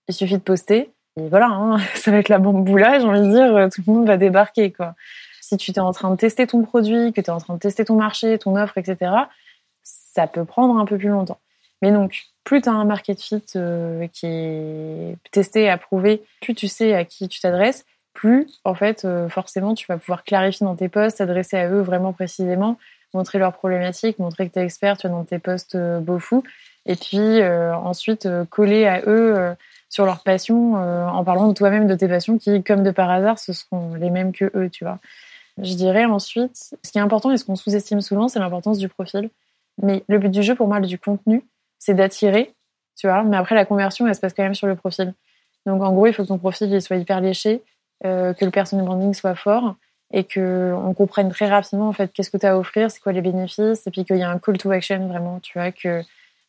[0.09, 3.31] il suffit de poster Et voilà, hein, ça va être la boulage, j'ai envie de
[3.31, 4.95] dire, tout le monde va débarquer, quoi.
[5.41, 7.59] Si tu es en train de tester ton produit, que tu es en train de
[7.59, 9.11] tester ton marché, ton offre, etc.,
[10.17, 11.37] ça peut prendre un peu plus longtemps.
[11.83, 16.67] Mais donc, plus tu as un market fit euh, qui est testé, approuvé, plus tu
[16.67, 20.75] sais à qui tu t'adresses, plus, en fait, euh, forcément, tu vas pouvoir clarifier dans
[20.75, 22.79] tes posts, t'adresser à eux vraiment précisément,
[23.13, 26.17] montrer leurs problématiques, montrer que tu es expert, tu as dans tes posts euh, beau
[26.17, 26.43] fou,
[26.87, 29.53] et puis ensuite coller à eux
[29.89, 33.39] sur leurs passions en parlant de toi-même de tes passions qui, comme de par hasard,
[33.39, 34.97] ce seront les mêmes que eux, tu vois.
[35.61, 38.87] Je dirais ensuite, ce qui est important et ce qu'on sous-estime souvent, c'est l'importance du
[38.87, 39.29] profil.
[39.81, 41.43] Mais le but du jeu, pour moi, du contenu,
[41.79, 42.53] c'est d'attirer,
[42.95, 43.23] tu vois.
[43.23, 45.13] Mais après, la conversion, elle se passe quand même sur le profil.
[45.65, 47.61] Donc, en gros, il faut que ton profil il soit hyper léché,
[48.05, 49.75] euh, que le personal branding soit fort
[50.11, 52.99] et que on comprenne très rapidement en fait qu'est-ce que tu as à offrir, c'est
[53.01, 55.71] quoi les bénéfices, et puis qu'il y a un call to action vraiment, tu vois,
[55.71, 56.01] que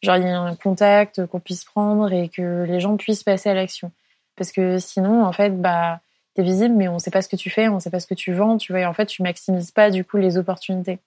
[0.02, 3.48] genre il y a un contact qu'on puisse prendre et que les gens puissent passer
[3.48, 3.90] à l'action.
[4.36, 6.00] Parce que sinon, en fait, bah
[6.34, 8.14] t'es visible, mais on sait pas ce que tu fais, on sait pas ce que
[8.14, 11.00] tu vends, tu vois, et en fait, tu maximises pas du coup les opportunités.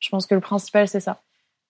[0.00, 1.20] Je pense que le principal, c'est ça.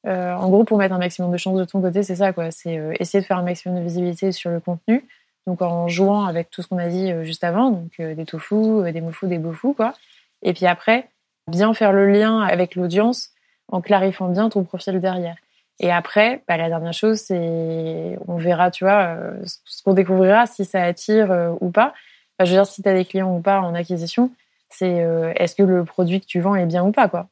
[0.06, 2.50] Euh, en gros, pour mettre un maximum de chance de ton côté, c'est ça, quoi.
[2.50, 5.04] C'est euh, essayer de faire un maximum de visibilité sur le contenu.
[5.46, 8.90] Donc, en jouant avec tout ce qu'on a dit euh, juste avant, donc des tofu,
[8.92, 9.94] des mofus, des bofus, quoi.
[10.42, 11.08] Et puis après,
[11.48, 13.30] bien faire le lien avec l'audience
[13.68, 15.36] en clarifiant bien ton profil derrière.
[15.80, 20.64] Et après, bah, la dernière chose, c'est on verra, tu vois, ce qu'on découvrira si
[20.64, 21.94] ça attire ou pas
[22.40, 24.30] je veux dire, si tu as des clients ou pas en acquisition,
[24.68, 27.28] c'est est-ce que le produit que tu vends est bien ou pas, quoi.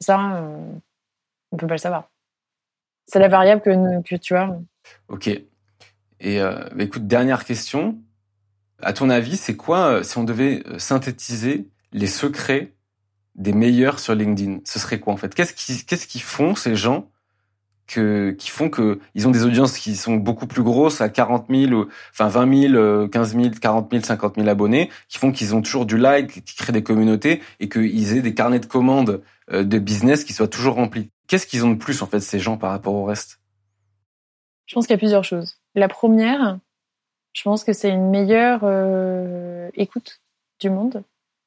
[0.00, 0.42] Ça,
[1.54, 2.10] on peut pas le savoir.
[3.06, 4.58] C'est la variable que, tu as.
[5.08, 5.28] Ok.
[5.28, 7.98] Et euh, bah, écoute, dernière question.
[8.82, 12.72] À ton avis, c'est quoi, si on devait synthétiser les secrets
[13.36, 15.34] des meilleurs sur LinkedIn Ce serait quoi en fait?
[15.34, 17.10] Qu'est-ce qu'ils qu'ils font ces gens
[17.86, 21.84] qui font que ils ont des audiences qui sont beaucoup plus grosses à 40 000,
[22.12, 25.84] enfin 20 000, 15 000, 40 000, 50 000 abonnés, qui font qu'ils ont toujours
[25.84, 29.78] du like, qui créent des communautés et qu'ils aient des carnets de commandes euh, de
[29.78, 31.10] business qui soient toujours remplis?
[31.26, 33.40] Qu'est-ce qu'ils ont de plus en fait ces gens par rapport au reste?
[34.66, 35.58] Je pense qu'il y a plusieurs choses.
[35.74, 36.58] La première,
[37.32, 40.20] je pense que c'est une meilleure euh, écoute
[40.60, 41.02] du monde.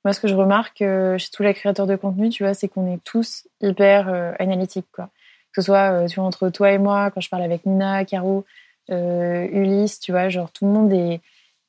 [0.05, 2.67] Moi, ce que je remarque euh, chez tous les créateurs de contenu, tu vois, c'est
[2.67, 5.09] qu'on est tous hyper analytiques, quoi
[5.57, 8.45] que ce soit euh, tu entre toi et moi, quand je parle avec Nina, Caro,
[8.91, 11.19] euh, Ulysse, tu vois, genre tout le monde est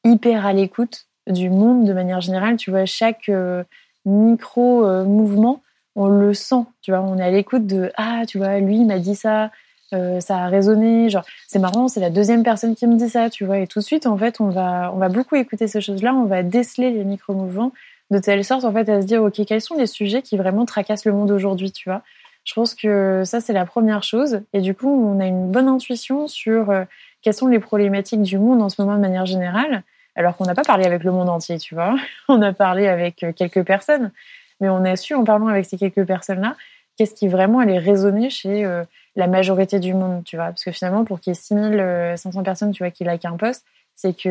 [0.05, 2.59] hyper à l'écoute du monde de manière générale.
[2.59, 3.65] Tu vois, chaque euh,
[4.05, 5.63] micro mouvement,
[5.99, 6.65] on le sent.
[6.83, 9.51] Tu vois, on est à l'écoute de ah, tu vois, lui il m'a dit ça,
[9.91, 11.11] ça a résonné.
[11.11, 13.59] Genre, c'est marrant, c'est la deuxième personne qui me dit ça, tu vois.
[13.59, 16.15] Et tout de suite, en fait, on va, on va beaucoup écouter ces choses-là.
[16.15, 17.73] On va déceler les micro mouvements
[18.11, 20.65] de telle sorte, en fait, à se dire ok, quels sont les sujets qui vraiment
[20.65, 22.03] tracassent le monde aujourd'hui, tu vois.
[22.45, 24.41] Je pense que ça, c'est la première chose.
[24.55, 26.85] Et du coup, on a une bonne intuition sur euh,
[27.21, 29.83] quelles sont les problématiques du monde en ce moment de manière générale,
[30.17, 31.97] alors qu'on n'a pas parlé avec le monde entier, tu vois.
[32.29, 34.13] On a parlé avec euh, quelques personnes,
[34.61, 36.57] mais on a su, en parlant avec ces quelques personnes-là,
[36.97, 38.85] qu'est-ce qui vraiment allait résonner chez euh,
[39.17, 40.47] la majorité du monde, tu vois.
[40.47, 43.65] Parce que finalement, pour qu'il y ait 6500 personnes, tu vois, qui like un post,
[43.95, 44.31] c'est qu'il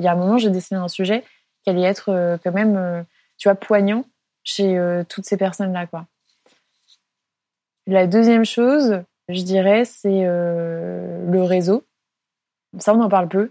[0.00, 1.24] y a un moment, j'ai dessiné un sujet
[1.64, 3.04] qui allait être quand même,
[3.36, 4.04] tu vois, poignant
[4.44, 6.06] chez toutes ces personnes-là, quoi.
[7.86, 11.84] La deuxième chose, je dirais, c'est euh, le réseau.
[12.78, 13.50] Ça, on en parle peu.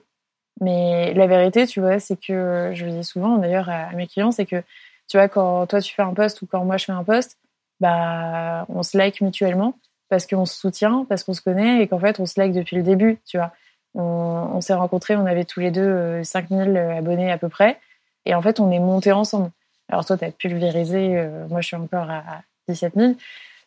[0.62, 4.32] Mais la vérité, tu vois, c'est que je le dis souvent d'ailleurs à, mes clients,
[4.32, 4.64] c'est que
[5.12, 7.38] tu vois, quand toi tu fais un post ou quand moi je fais un post,
[7.82, 12.00] bah, on se like mutuellement parce qu'on se soutient, parce qu'on se connaît et qu'en
[12.00, 13.52] fait on se like depuis le début, tu vois.
[13.94, 17.78] On, s'est rencontrés, on avait tous les deux 5000 euh, abonnés à peu près
[18.26, 19.52] et en fait on est montés ensemble.
[19.90, 23.16] Alors toi tu as pulvérisé, euh, moi je suis encore à 17 000,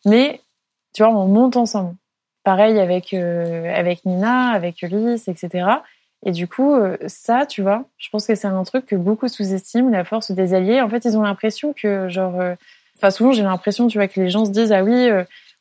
[0.07, 0.41] mais
[0.95, 1.95] tu vois, on monte ensemble.
[2.43, 5.67] Pareil avec euh, avec Nina, avec Ulysse, etc.
[6.25, 9.29] Et du coup, euh, ça, tu vois, je pense que c'est un truc que beaucoup
[9.29, 10.81] sous-estiment, la force des alliés.
[10.81, 12.55] En fait, ils ont l'impression que, genre, euh,
[12.97, 15.11] enfin, souvent, j'ai l'impression, tu vois, que les gens se disent, ah oui,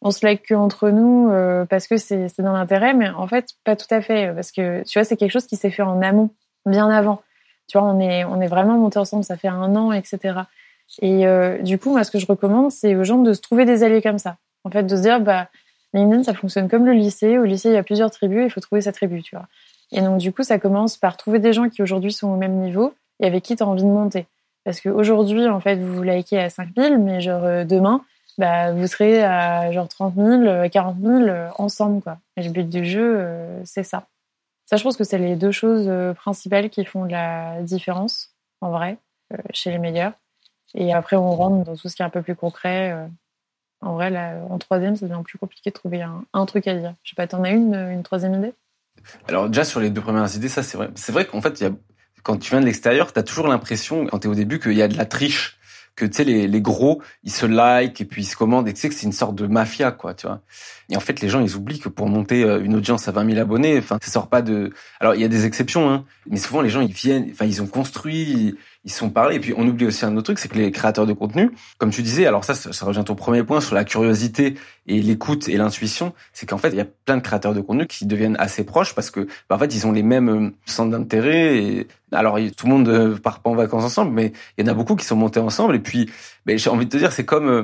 [0.01, 1.29] on se like que entre nous
[1.69, 4.97] parce que c'est dans l'intérêt, mais en fait, pas tout à fait, parce que, tu
[4.97, 6.29] vois, c'est quelque chose qui s'est fait en amont,
[6.65, 7.21] bien avant.
[7.67, 10.41] Tu vois, on est, on est vraiment montés ensemble, ça fait un an, etc.
[11.01, 11.25] Et
[11.61, 14.01] du coup, moi, ce que je recommande, c'est aux gens de se trouver des alliés
[14.01, 14.37] comme ça.
[14.63, 15.49] En fait, de se dire, bah,
[15.93, 17.37] LinkedIn, ça fonctionne comme le lycée.
[17.37, 19.47] Au lycée, il y a plusieurs tribus, il faut trouver sa tribu, tu vois.
[19.91, 22.59] Et donc, du coup, ça commence par trouver des gens qui aujourd'hui sont au même
[22.59, 24.27] niveau et avec qui tu as envie de monter.
[24.63, 28.01] Parce qu'aujourd'hui, en fait, vous vous likez à 5000, mais genre euh, demain,
[28.37, 32.17] bah, vous serez à genre 30 000, 40 000 ensemble, quoi.
[32.37, 34.07] Et le but du jeu, euh, c'est ça.
[34.65, 38.31] Ça, je pense que c'est les deux choses euh, principales qui font la différence,
[38.61, 38.97] en vrai,
[39.53, 40.13] chez les meilleurs.
[40.73, 42.95] Et après, on rentre dans tout ce qui est un peu plus concret.
[43.81, 46.95] En vrai, là, en troisième, ça devient plus compliqué de trouver un, truc à dire.
[47.03, 48.53] Je sais pas, t'en as une, une troisième idée?
[49.27, 50.89] Alors déjà sur les deux premières idées, ça c'est vrai.
[50.95, 51.71] C'est vrai qu'en fait, y a
[52.23, 54.87] quand tu viens de l'extérieur, t'as toujours l'impression, quand t'es au début, qu'il y a
[54.87, 55.59] de la triche
[55.95, 58.73] que tu sais les, les gros ils se like et puis ils se commandent et
[58.73, 60.41] tu sais que c'est une sorte de mafia quoi tu vois
[60.89, 63.29] et en fait les gens ils oublient que pour monter euh, une audience à 20
[63.29, 66.37] 000 abonnés enfin ça sort pas de alors il y a des exceptions hein mais
[66.37, 69.35] souvent les gens ils viennent enfin ils ont construit ils sont parlés.
[69.37, 71.91] Et puis on oublie aussi un autre truc, c'est que les créateurs de contenu, comme
[71.91, 74.55] tu disais, alors ça, ça, rejoint ton premier point sur la curiosité
[74.87, 77.87] et l'écoute et l'intuition, c'est qu'en fait il y a plein de créateurs de contenu
[77.87, 80.91] qui deviennent assez proches parce que bah, en fait ils ont les mêmes euh, centres
[80.91, 81.57] d'intérêt.
[81.57, 84.71] Et alors tout le monde euh, part pas en vacances ensemble, mais il y en
[84.71, 85.75] a beaucoup qui sont montés ensemble.
[85.75, 86.09] Et puis
[86.45, 87.63] ben, j'ai envie de te dire, c'est comme euh,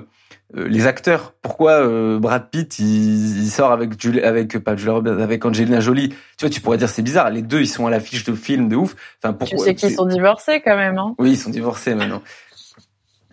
[0.57, 1.33] euh, les acteurs.
[1.43, 6.09] Pourquoi euh, Brad Pitt il, il, sort avec Julie, avec pas Roberts, avec Angelina Jolie?
[6.09, 7.29] Tu vois, tu pourrais dire c'est bizarre.
[7.29, 8.95] Les deux, ils sont à l'affiche de films de ouf.
[9.21, 12.23] Enfin, pourquoi Tu sais qu'ils sont divorcés quand même, hein Oui, ils sont divorcés maintenant.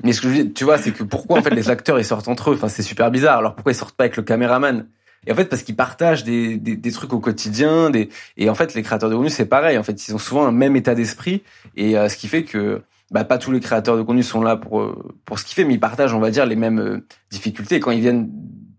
[0.05, 2.05] Mais ce que je veux tu vois, c'est que pourquoi en fait les acteurs ils
[2.05, 2.55] sortent entre eux?
[2.55, 3.39] Enfin, c'est super bizarre.
[3.39, 4.87] Alors pourquoi ils sortent pas avec le caméraman?
[5.27, 8.55] Et en fait, parce qu'ils partagent des, des, des, trucs au quotidien, des et en
[8.55, 9.77] fait, les créateurs de contenu c'est pareil.
[9.77, 11.43] En fait, ils ont souvent un même état d'esprit,
[11.77, 14.57] et euh, ce qui fait que bah, pas tous les créateurs de contenu sont là
[14.57, 17.07] pour euh, pour ce qu'ils fait, mais ils partagent, on va dire, les mêmes euh,
[17.31, 17.81] difficultés.
[17.81, 18.31] Quand ils viennent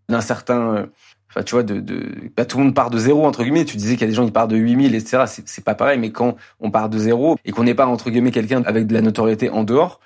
[0.09, 0.87] d'un certain,
[1.29, 3.65] enfin, tu vois, de, de bah, tout le monde part de zéro entre guillemets.
[3.65, 5.23] Tu disais qu'il y a des gens qui partent de 8000, etc.
[5.27, 8.31] C'est pas pareil, mais quand on part de zéro et qu'on n'est pas entre guillemets
[8.31, 9.99] quelqu'un avec de la notoriété en dehors,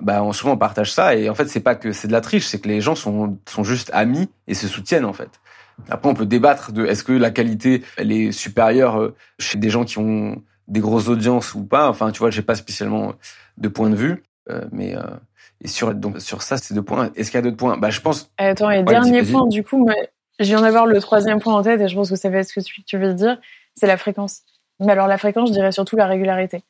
[0.00, 1.14] bah, on, souvent on partage ça.
[1.14, 3.38] Et en fait, c'est pas que c'est de la triche, c'est que les gens sont
[3.48, 5.40] sont juste amis et se soutiennent en fait.
[5.90, 9.84] Après, on peut débattre de est-ce que la qualité elle est supérieure chez des gens
[9.84, 11.88] qui ont des grosses audiences ou pas.
[11.88, 13.14] Enfin, tu vois, j'ai pas spécialement
[13.56, 15.02] de point de vue, euh, mais euh,
[15.60, 17.10] et sur donc sur ça, c'est deux points.
[17.16, 17.76] Est-ce qu'il y a d'autres points?
[17.76, 18.30] Bah, je pense.
[18.38, 19.94] Attends, et dernier point, du coup, moi,
[20.38, 22.48] je viens d'avoir le troisième point en tête et je pense que ça va être
[22.48, 23.38] ce que tu veux dire,
[23.74, 24.42] c'est la fréquence.
[24.80, 26.62] Mais alors la fréquence, je dirais surtout la régularité.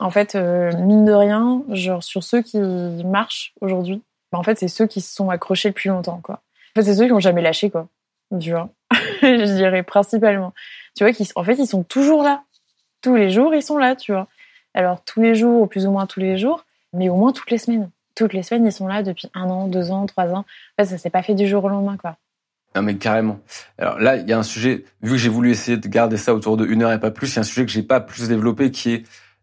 [0.00, 4.58] En fait, euh, mine de rien, genre sur ceux qui marchent aujourd'hui, bah, en fait,
[4.58, 6.36] c'est ceux qui se sont accrochés le plus longtemps, quoi.
[6.74, 7.88] En fait, c'est ceux qui n'ont jamais lâché, quoi.
[8.40, 8.70] Tu vois,
[9.22, 10.54] je dirais principalement.
[10.96, 12.42] Tu vois, en fait, ils sont toujours là
[13.02, 14.28] tous les jours, ils sont là, tu vois.
[14.74, 16.64] Alors, tous les jours, ou plus ou moins tous les jours,
[16.94, 17.90] mais au moins toutes les semaines.
[18.14, 20.38] Toutes les semaines, ils sont là depuis un an, deux ans, trois ans.
[20.38, 20.44] En
[20.78, 22.16] fait, ça s'est pas fait du jour au lendemain, quoi.
[22.74, 23.38] Non, mais carrément.
[23.76, 26.34] Alors là, il y a un sujet, vu que j'ai voulu essayer de garder ça
[26.34, 28.00] autour de une heure et pas plus, il y a un sujet que j'ai pas
[28.00, 29.02] plus développé qui est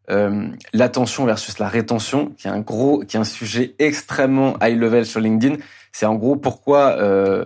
[0.09, 4.77] euh, l'attention versus la rétention, qui est un gros, qui est un sujet extrêmement high
[4.77, 5.57] level sur LinkedIn.
[5.91, 7.45] C'est en gros pourquoi, euh,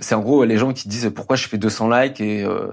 [0.00, 2.68] c'est en gros les gens qui disent pourquoi je fais 200 likes et euh,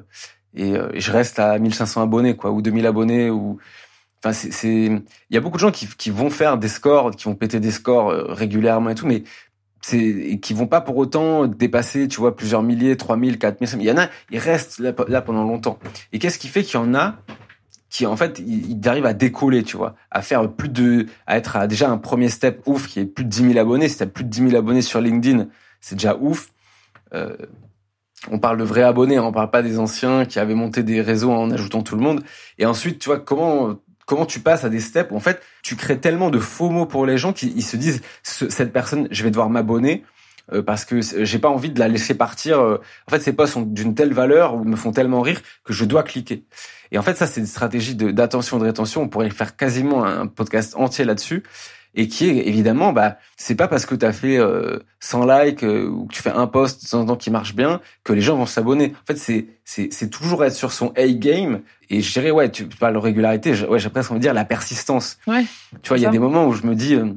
[0.60, 3.58] euh, et, je reste à 1500 abonnés quoi ou 2000 abonnés ou
[4.20, 7.26] enfin c'est il y a beaucoup de gens qui qui vont faire des scores qui
[7.26, 9.24] vont péter des scores euh, régulièrement et tout mais
[9.82, 13.92] c'est qui vont pas pour autant dépasser tu vois plusieurs milliers 3000 4000 il y
[13.92, 15.78] en a ils restent là, là pendant longtemps
[16.14, 17.18] et qu'est-ce qui fait qu'il y en a
[17.96, 21.56] qui en fait ils arrivent à décoller tu vois à faire plus de à être
[21.56, 23.88] à déjà un premier step ouf qui est plus de 10 000 abonnés.
[23.88, 25.48] Si t'as plus de 10 000 abonnés sur LinkedIn
[25.80, 26.50] c'est déjà ouf.
[27.14, 27.38] Euh,
[28.30, 31.00] on parle de vrais abonnés, hein, on parle pas des anciens qui avaient monté des
[31.00, 32.22] réseaux en ajoutant tout le monde.
[32.58, 35.78] Et ensuite, tu vois, comment comment tu passes à des steps où en fait tu
[35.78, 39.32] crées tellement de faux mots pour les gens qui se disent cette personne, je vais
[39.32, 40.04] devoir m'abonner
[40.54, 42.60] euh, parce que j'ai pas envie de la laisser partir.
[42.60, 42.82] Euh.
[43.08, 45.86] En fait, ces posts sont d'une telle valeur ou me font tellement rire que je
[45.86, 46.46] dois cliquer.
[46.92, 49.02] Et en fait, ça, c'est une stratégie d'attention, de, de rétention.
[49.02, 51.44] On pourrait faire quasiment un podcast entier là-dessus
[51.96, 55.64] et qui est évidemment bah c'est pas parce que tu as fait euh, 100 likes
[55.64, 58.14] euh, ou que tu fais un post de temps en temps qui marche bien que
[58.14, 58.94] les gens vont s'abonner.
[59.04, 62.52] En fait, c'est c'est c'est toujours être sur son A game et je dirais ouais,
[62.52, 65.18] tu parles de régularité, ouais, j'ai presque envie de dire la persistance.
[65.28, 65.46] Ouais.
[65.82, 67.14] Tu vois, il y a des moments où je me dis euh,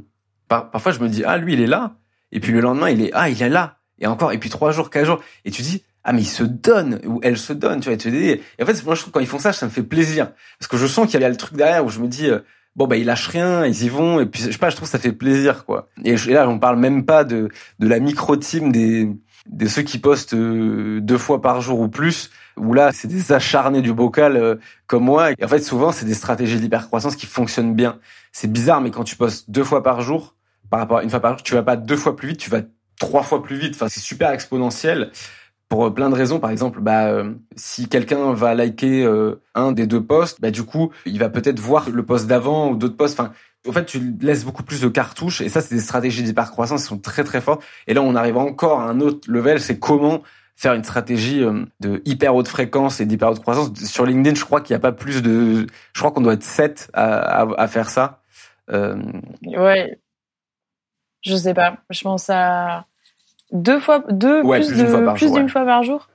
[0.48, 1.96] parfois je me dis ah lui il est là
[2.32, 4.72] et puis le lendemain il est ah il est là et encore et puis trois
[4.72, 7.80] jours quatre jours et tu dis ah mais il se donne ou elle se donne
[7.80, 9.66] tu vois et tu dis en fait moi je trouve quand ils font ça ça
[9.66, 12.00] me fait plaisir parce que je sens qu'il y a le truc derrière où je
[12.00, 12.40] me dis euh,
[12.78, 14.88] bon bah ils lâchent rien, ils y vont et puis je sais pas, je trouve
[14.88, 15.88] que ça fait plaisir quoi.
[16.04, 17.48] Et, là on parle même pas de
[17.80, 19.10] de la micro team des
[19.46, 23.32] de ceux qui postent euh, deux fois par jour ou plus où là c'est des
[23.32, 24.56] acharnés du bocal euh,
[24.86, 27.98] comme moi et en fait souvent c'est des stratégies d'hypercroissance qui fonctionnent bien.
[28.32, 30.36] C'est bizarre mais quand tu postes deux fois par jour
[30.70, 32.50] par rapport à une fois par jour, tu vas pas deux fois plus vite, tu
[32.50, 32.62] vas
[32.98, 33.74] trois fois plus vite.
[33.74, 35.10] Enfin c'est super exponentiel
[35.68, 36.40] pour euh, plein de raisons.
[36.40, 40.64] Par exemple, bah, euh, si quelqu'un va liker euh, un des deux posts, bah, du
[40.64, 43.18] coup, il va peut-être voir le post d'avant ou d'autres posts.
[43.18, 43.32] Enfin,
[43.68, 45.40] en fait, tu laisses beaucoup plus de cartouches.
[45.40, 47.62] Et ça, c'est des stratégies d'hypercroissance qui sont très très fortes.
[47.86, 49.60] Et là, on arrive encore à un autre level.
[49.60, 50.22] C'est comment
[50.56, 51.44] faire une stratégie
[51.78, 53.72] de hyper haute fréquence et d'hyper haute croissance.
[53.84, 55.66] Sur LinkedIn, je crois qu'il n'y a pas plus de...
[55.92, 58.22] Je crois qu'on doit être 7 à, à, à faire ça.
[58.70, 58.96] Euh...
[59.44, 60.00] Ouais.
[61.22, 61.76] Je sais pas.
[61.90, 62.84] Je pense à
[63.52, 65.02] deux fois, deux, plus, d'une fois,
[65.64, 66.08] par jour.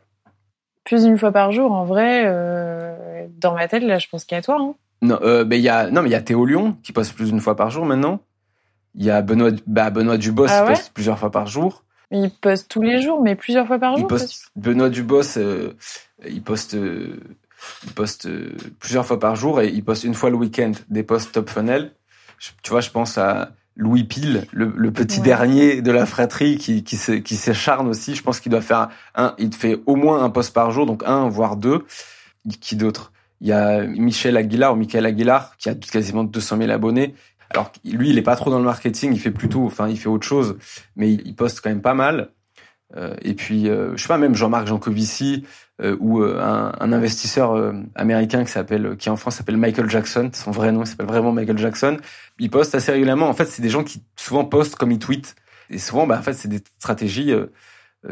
[0.83, 4.35] Plus d'une fois par jour, en vrai, euh, dans ma tête, là, je pense qu'il
[4.35, 4.57] y a toi.
[4.59, 4.75] Hein.
[5.01, 7.13] Non, euh, mais il y a, non, mais il y a Théo Lyon qui poste
[7.13, 8.19] plus d'une fois par jour maintenant.
[8.95, 11.83] Il y a Benoît, bah, Benoît Dubos ah qui poste plusieurs fois par jour.
[12.11, 14.07] Il poste tous les jours, mais plusieurs fois par jour.
[14.55, 15.73] Benoît Dubos, euh,
[16.25, 16.73] il poste.
[16.73, 21.03] il poste euh, plusieurs fois par jour et il poste une fois le week-end des
[21.03, 21.91] posts top funnel.
[22.61, 26.97] tu vois, je pense à Louis Pile, le, petit dernier de la fratrie qui, qui,
[27.23, 28.15] qui s'écharne aussi.
[28.15, 31.03] Je pense qu'il doit faire un, il fait au moins un post par jour, donc
[31.05, 31.85] un, voire deux.
[32.59, 33.11] Qui d'autre?
[33.41, 37.15] Il y a Michel Aguilar ou Michael Aguilar qui a quasiment 200 000 abonnés.
[37.49, 40.09] Alors lui, il est pas trop dans le marketing, il fait plutôt, enfin, il fait
[40.09, 40.57] autre chose,
[40.95, 42.29] mais il, poste quand même pas mal.
[42.95, 45.45] Euh, et puis, euh, je sais pas, même Jean-Marc Jancovici
[45.81, 49.89] euh, ou euh, un, un, investisseur euh, américain qui s'appelle, qui en France s'appelle Michael
[49.89, 51.97] Jackson, son vrai nom s'appelle vraiment Michael Jackson.
[52.37, 53.27] Il poste assez régulièrement.
[53.27, 55.35] En fait, c'est des gens qui souvent postent comme ils tweetent.
[55.71, 57.33] Et souvent, bah, en fait, c'est des stratégies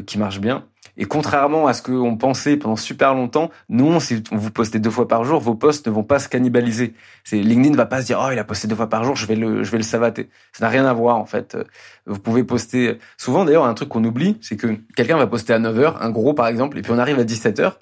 [0.06, 0.66] qui marchent bien.
[0.98, 5.08] Et contrairement à ce qu'on pensait pendant super longtemps, non, si vous postez deux fois
[5.08, 6.94] par jour, vos posts ne vont pas se cannibaliser.
[7.24, 9.16] C'est LinkedIn ne va pas se dire oh il a posté deux fois par jour,
[9.16, 10.30] je vais le je vais le savater.
[10.52, 11.58] Ça n'a rien à voir en fait.
[12.06, 15.60] Vous pouvez poster souvent d'ailleurs un truc qu'on oublie, c'est que quelqu'un va poster à
[15.60, 17.74] 9h, un gros par exemple, et puis on arrive à 17h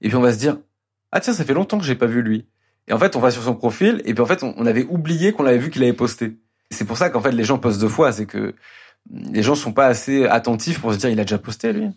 [0.00, 0.56] et puis on va se dire
[1.12, 2.46] ah tiens ça fait longtemps que j'ai pas vu lui.
[2.88, 5.32] Et en fait on va sur son profil et puis en fait on, avait oublié
[5.32, 6.38] qu'on l'avait vu qu'il avait posté.
[6.70, 8.54] C'est pour ça qu'en fait les gens postent deux fois, c'est que
[9.10, 11.88] les gens sont pas assez attentifs pour se dire il a déjà posté lui.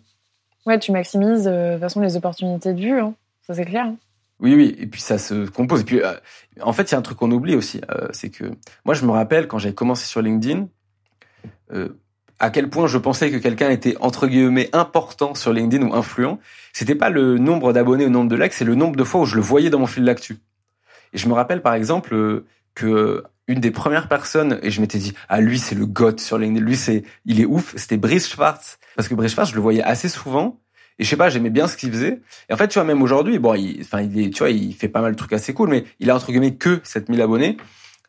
[0.66, 3.14] Ouais, tu maximises euh, de toute façon les opportunités de vue, hein.
[3.46, 3.86] ça c'est clair.
[3.86, 3.96] Hein.
[4.40, 5.80] Oui, oui, et puis ça se compose.
[5.80, 6.12] Et puis, euh,
[6.60, 8.44] en fait, il y a un truc qu'on oublie aussi, euh, c'est que
[8.84, 10.68] moi, je me rappelle quand j'avais commencé sur LinkedIn,
[12.38, 16.38] à quel point je pensais que quelqu'un était entre guillemets important sur LinkedIn ou influent.
[16.72, 19.22] C'était pas le nombre d'abonnés ou le nombre de likes, c'est le nombre de fois
[19.22, 20.36] où je le voyais dans mon fil d'actu.
[21.12, 22.44] Et je me rappelle par exemple
[22.74, 26.38] que une des premières personnes, et je m'étais dit, ah lui c'est le goth sur
[26.38, 28.78] LinkedIn, lui c'est, il est ouf, c'était Brice Schwartz.
[28.94, 30.60] Parce que Brice Schwartz, je le voyais assez souvent,
[30.98, 32.20] et je sais pas, j'aimais bien ce qu'il faisait.
[32.48, 34.74] Et en fait, tu vois, même aujourd'hui, bon, il, enfin, il est, tu vois, il
[34.74, 37.56] fait pas mal de trucs assez cool, mais il a entre guillemets que 7000 abonnés.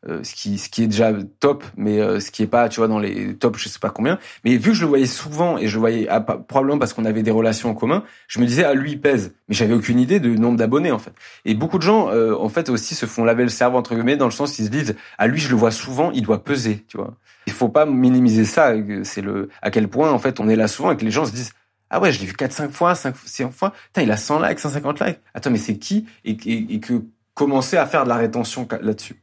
[0.07, 2.79] Euh, ce qui ce qui est déjà top mais euh, ce qui est pas tu
[2.79, 4.17] vois dans les top je sais pas combien.
[4.45, 7.03] Mais vu que je le voyais souvent et je le voyais ah, probablement parce qu'on
[7.03, 9.33] avait des relations en commun je me disais ah lui il pèse.
[9.49, 11.11] Mais j'avais aucune idée du nombre d'abonnés en fait.
[11.43, 14.15] Et beaucoup de gens euh, en fait aussi se font laver le cerveau entre guillemets
[14.15, 16.85] dans le sens qu'ils se disent ah lui je le vois souvent il doit peser
[16.87, 17.17] tu vois.
[17.47, 18.71] Il faut pas minimiser ça
[19.03, 21.25] c'est le à quel point en fait on est là souvent et que les gens
[21.25, 21.51] se disent
[21.89, 23.73] ah ouais je l'ai vu 4 5 fois 5 6 fois.
[23.87, 25.19] Putain il a 100 likes 150 likes.
[25.33, 26.05] Attends mais c'est qui?
[26.23, 29.21] Et, et, et que commencer à faire de la rétention là-dessus?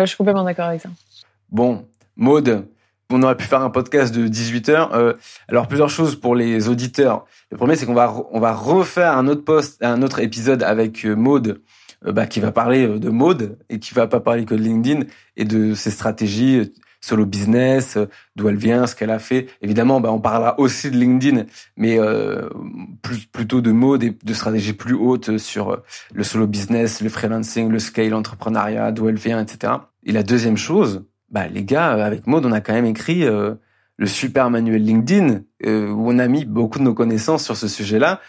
[0.00, 0.88] Je suis complètement d'accord avec ça.
[1.50, 1.86] Bon,
[2.16, 2.66] Maude,
[3.10, 4.94] on aurait pu faire un podcast de 18 heures.
[4.94, 5.12] Euh,
[5.48, 7.24] alors plusieurs choses pour les auditeurs.
[7.50, 11.04] Le premier, c'est qu'on va on va refaire un autre post, un autre épisode avec
[11.04, 11.60] euh, Maude,
[12.06, 15.04] euh, bah, qui va parler de Maude et qui va pas parler que de LinkedIn
[15.36, 17.98] et de ses stratégies solo business,
[18.36, 19.46] d'où elle vient, ce qu'elle a fait.
[19.62, 21.44] Évidemment, bah, on parlera aussi de LinkedIn,
[21.76, 22.48] mais euh,
[23.02, 25.82] plus, plutôt de modes et de stratégies plus hautes sur
[26.14, 29.74] le solo business, le freelancing, le scale, l'entrepreneuriat, d'où elle vient, etc.
[30.04, 33.54] Et la deuxième chose, bah, les gars, avec Mode, on a quand même écrit euh,
[33.96, 37.68] le super manuel LinkedIn, euh, où on a mis beaucoup de nos connaissances sur ce
[37.68, 38.20] sujet-là,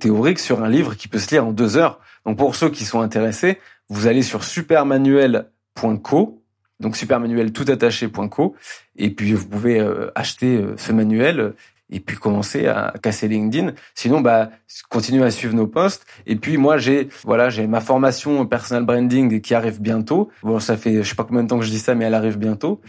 [0.00, 2.00] théorique, sur un livre qui peut se lire en deux heures.
[2.24, 3.58] Donc pour ceux qui sont intéressés,
[3.90, 6.43] vous allez sur supermanuel.co
[6.80, 8.54] donc supermanuel tout attaché.co
[8.96, 11.54] et puis vous pouvez euh, acheter euh, ce manuel
[11.90, 13.72] et puis commencer à casser LinkedIn.
[13.94, 14.50] Sinon, bah,
[14.88, 16.06] continuez à suivre nos posts.
[16.26, 20.30] Et puis moi, j'ai voilà, j'ai ma formation personal branding qui arrive bientôt.
[20.42, 22.14] Bon, ça fait je sais pas combien de temps que je dis ça, mais elle
[22.14, 22.80] arrive bientôt.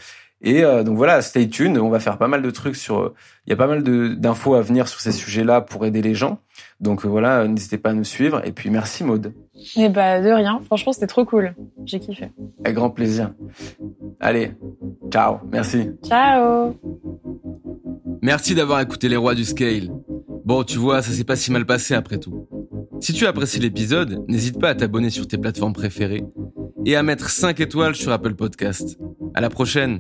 [0.42, 1.78] Et euh, donc voilà, stay tuned.
[1.78, 3.14] On va faire pas mal de trucs sur.
[3.46, 6.40] Il y a pas mal d'infos à venir sur ces sujets-là pour aider les gens.
[6.80, 8.46] Donc voilà, n'hésitez pas à nous suivre.
[8.46, 9.34] Et puis merci Maude.
[9.78, 10.60] Eh bah de rien.
[10.66, 11.56] Franchement, c'était trop cool.
[11.86, 12.32] J'ai kiffé.
[12.64, 13.34] Avec grand plaisir.
[14.20, 14.52] Allez,
[15.10, 15.38] ciao.
[15.52, 15.92] Merci.
[16.04, 16.76] Ciao.
[18.22, 19.92] Merci d'avoir écouté les rois du scale.
[20.46, 22.48] Bon, tu vois, ça s'est pas si mal passé après tout.
[23.00, 26.24] Si tu as apprécié l'épisode, n'hésite pas à t'abonner sur tes plateformes préférées
[26.86, 28.98] et à mettre 5 étoiles sur Apple Podcast.
[29.34, 30.00] À la prochaine.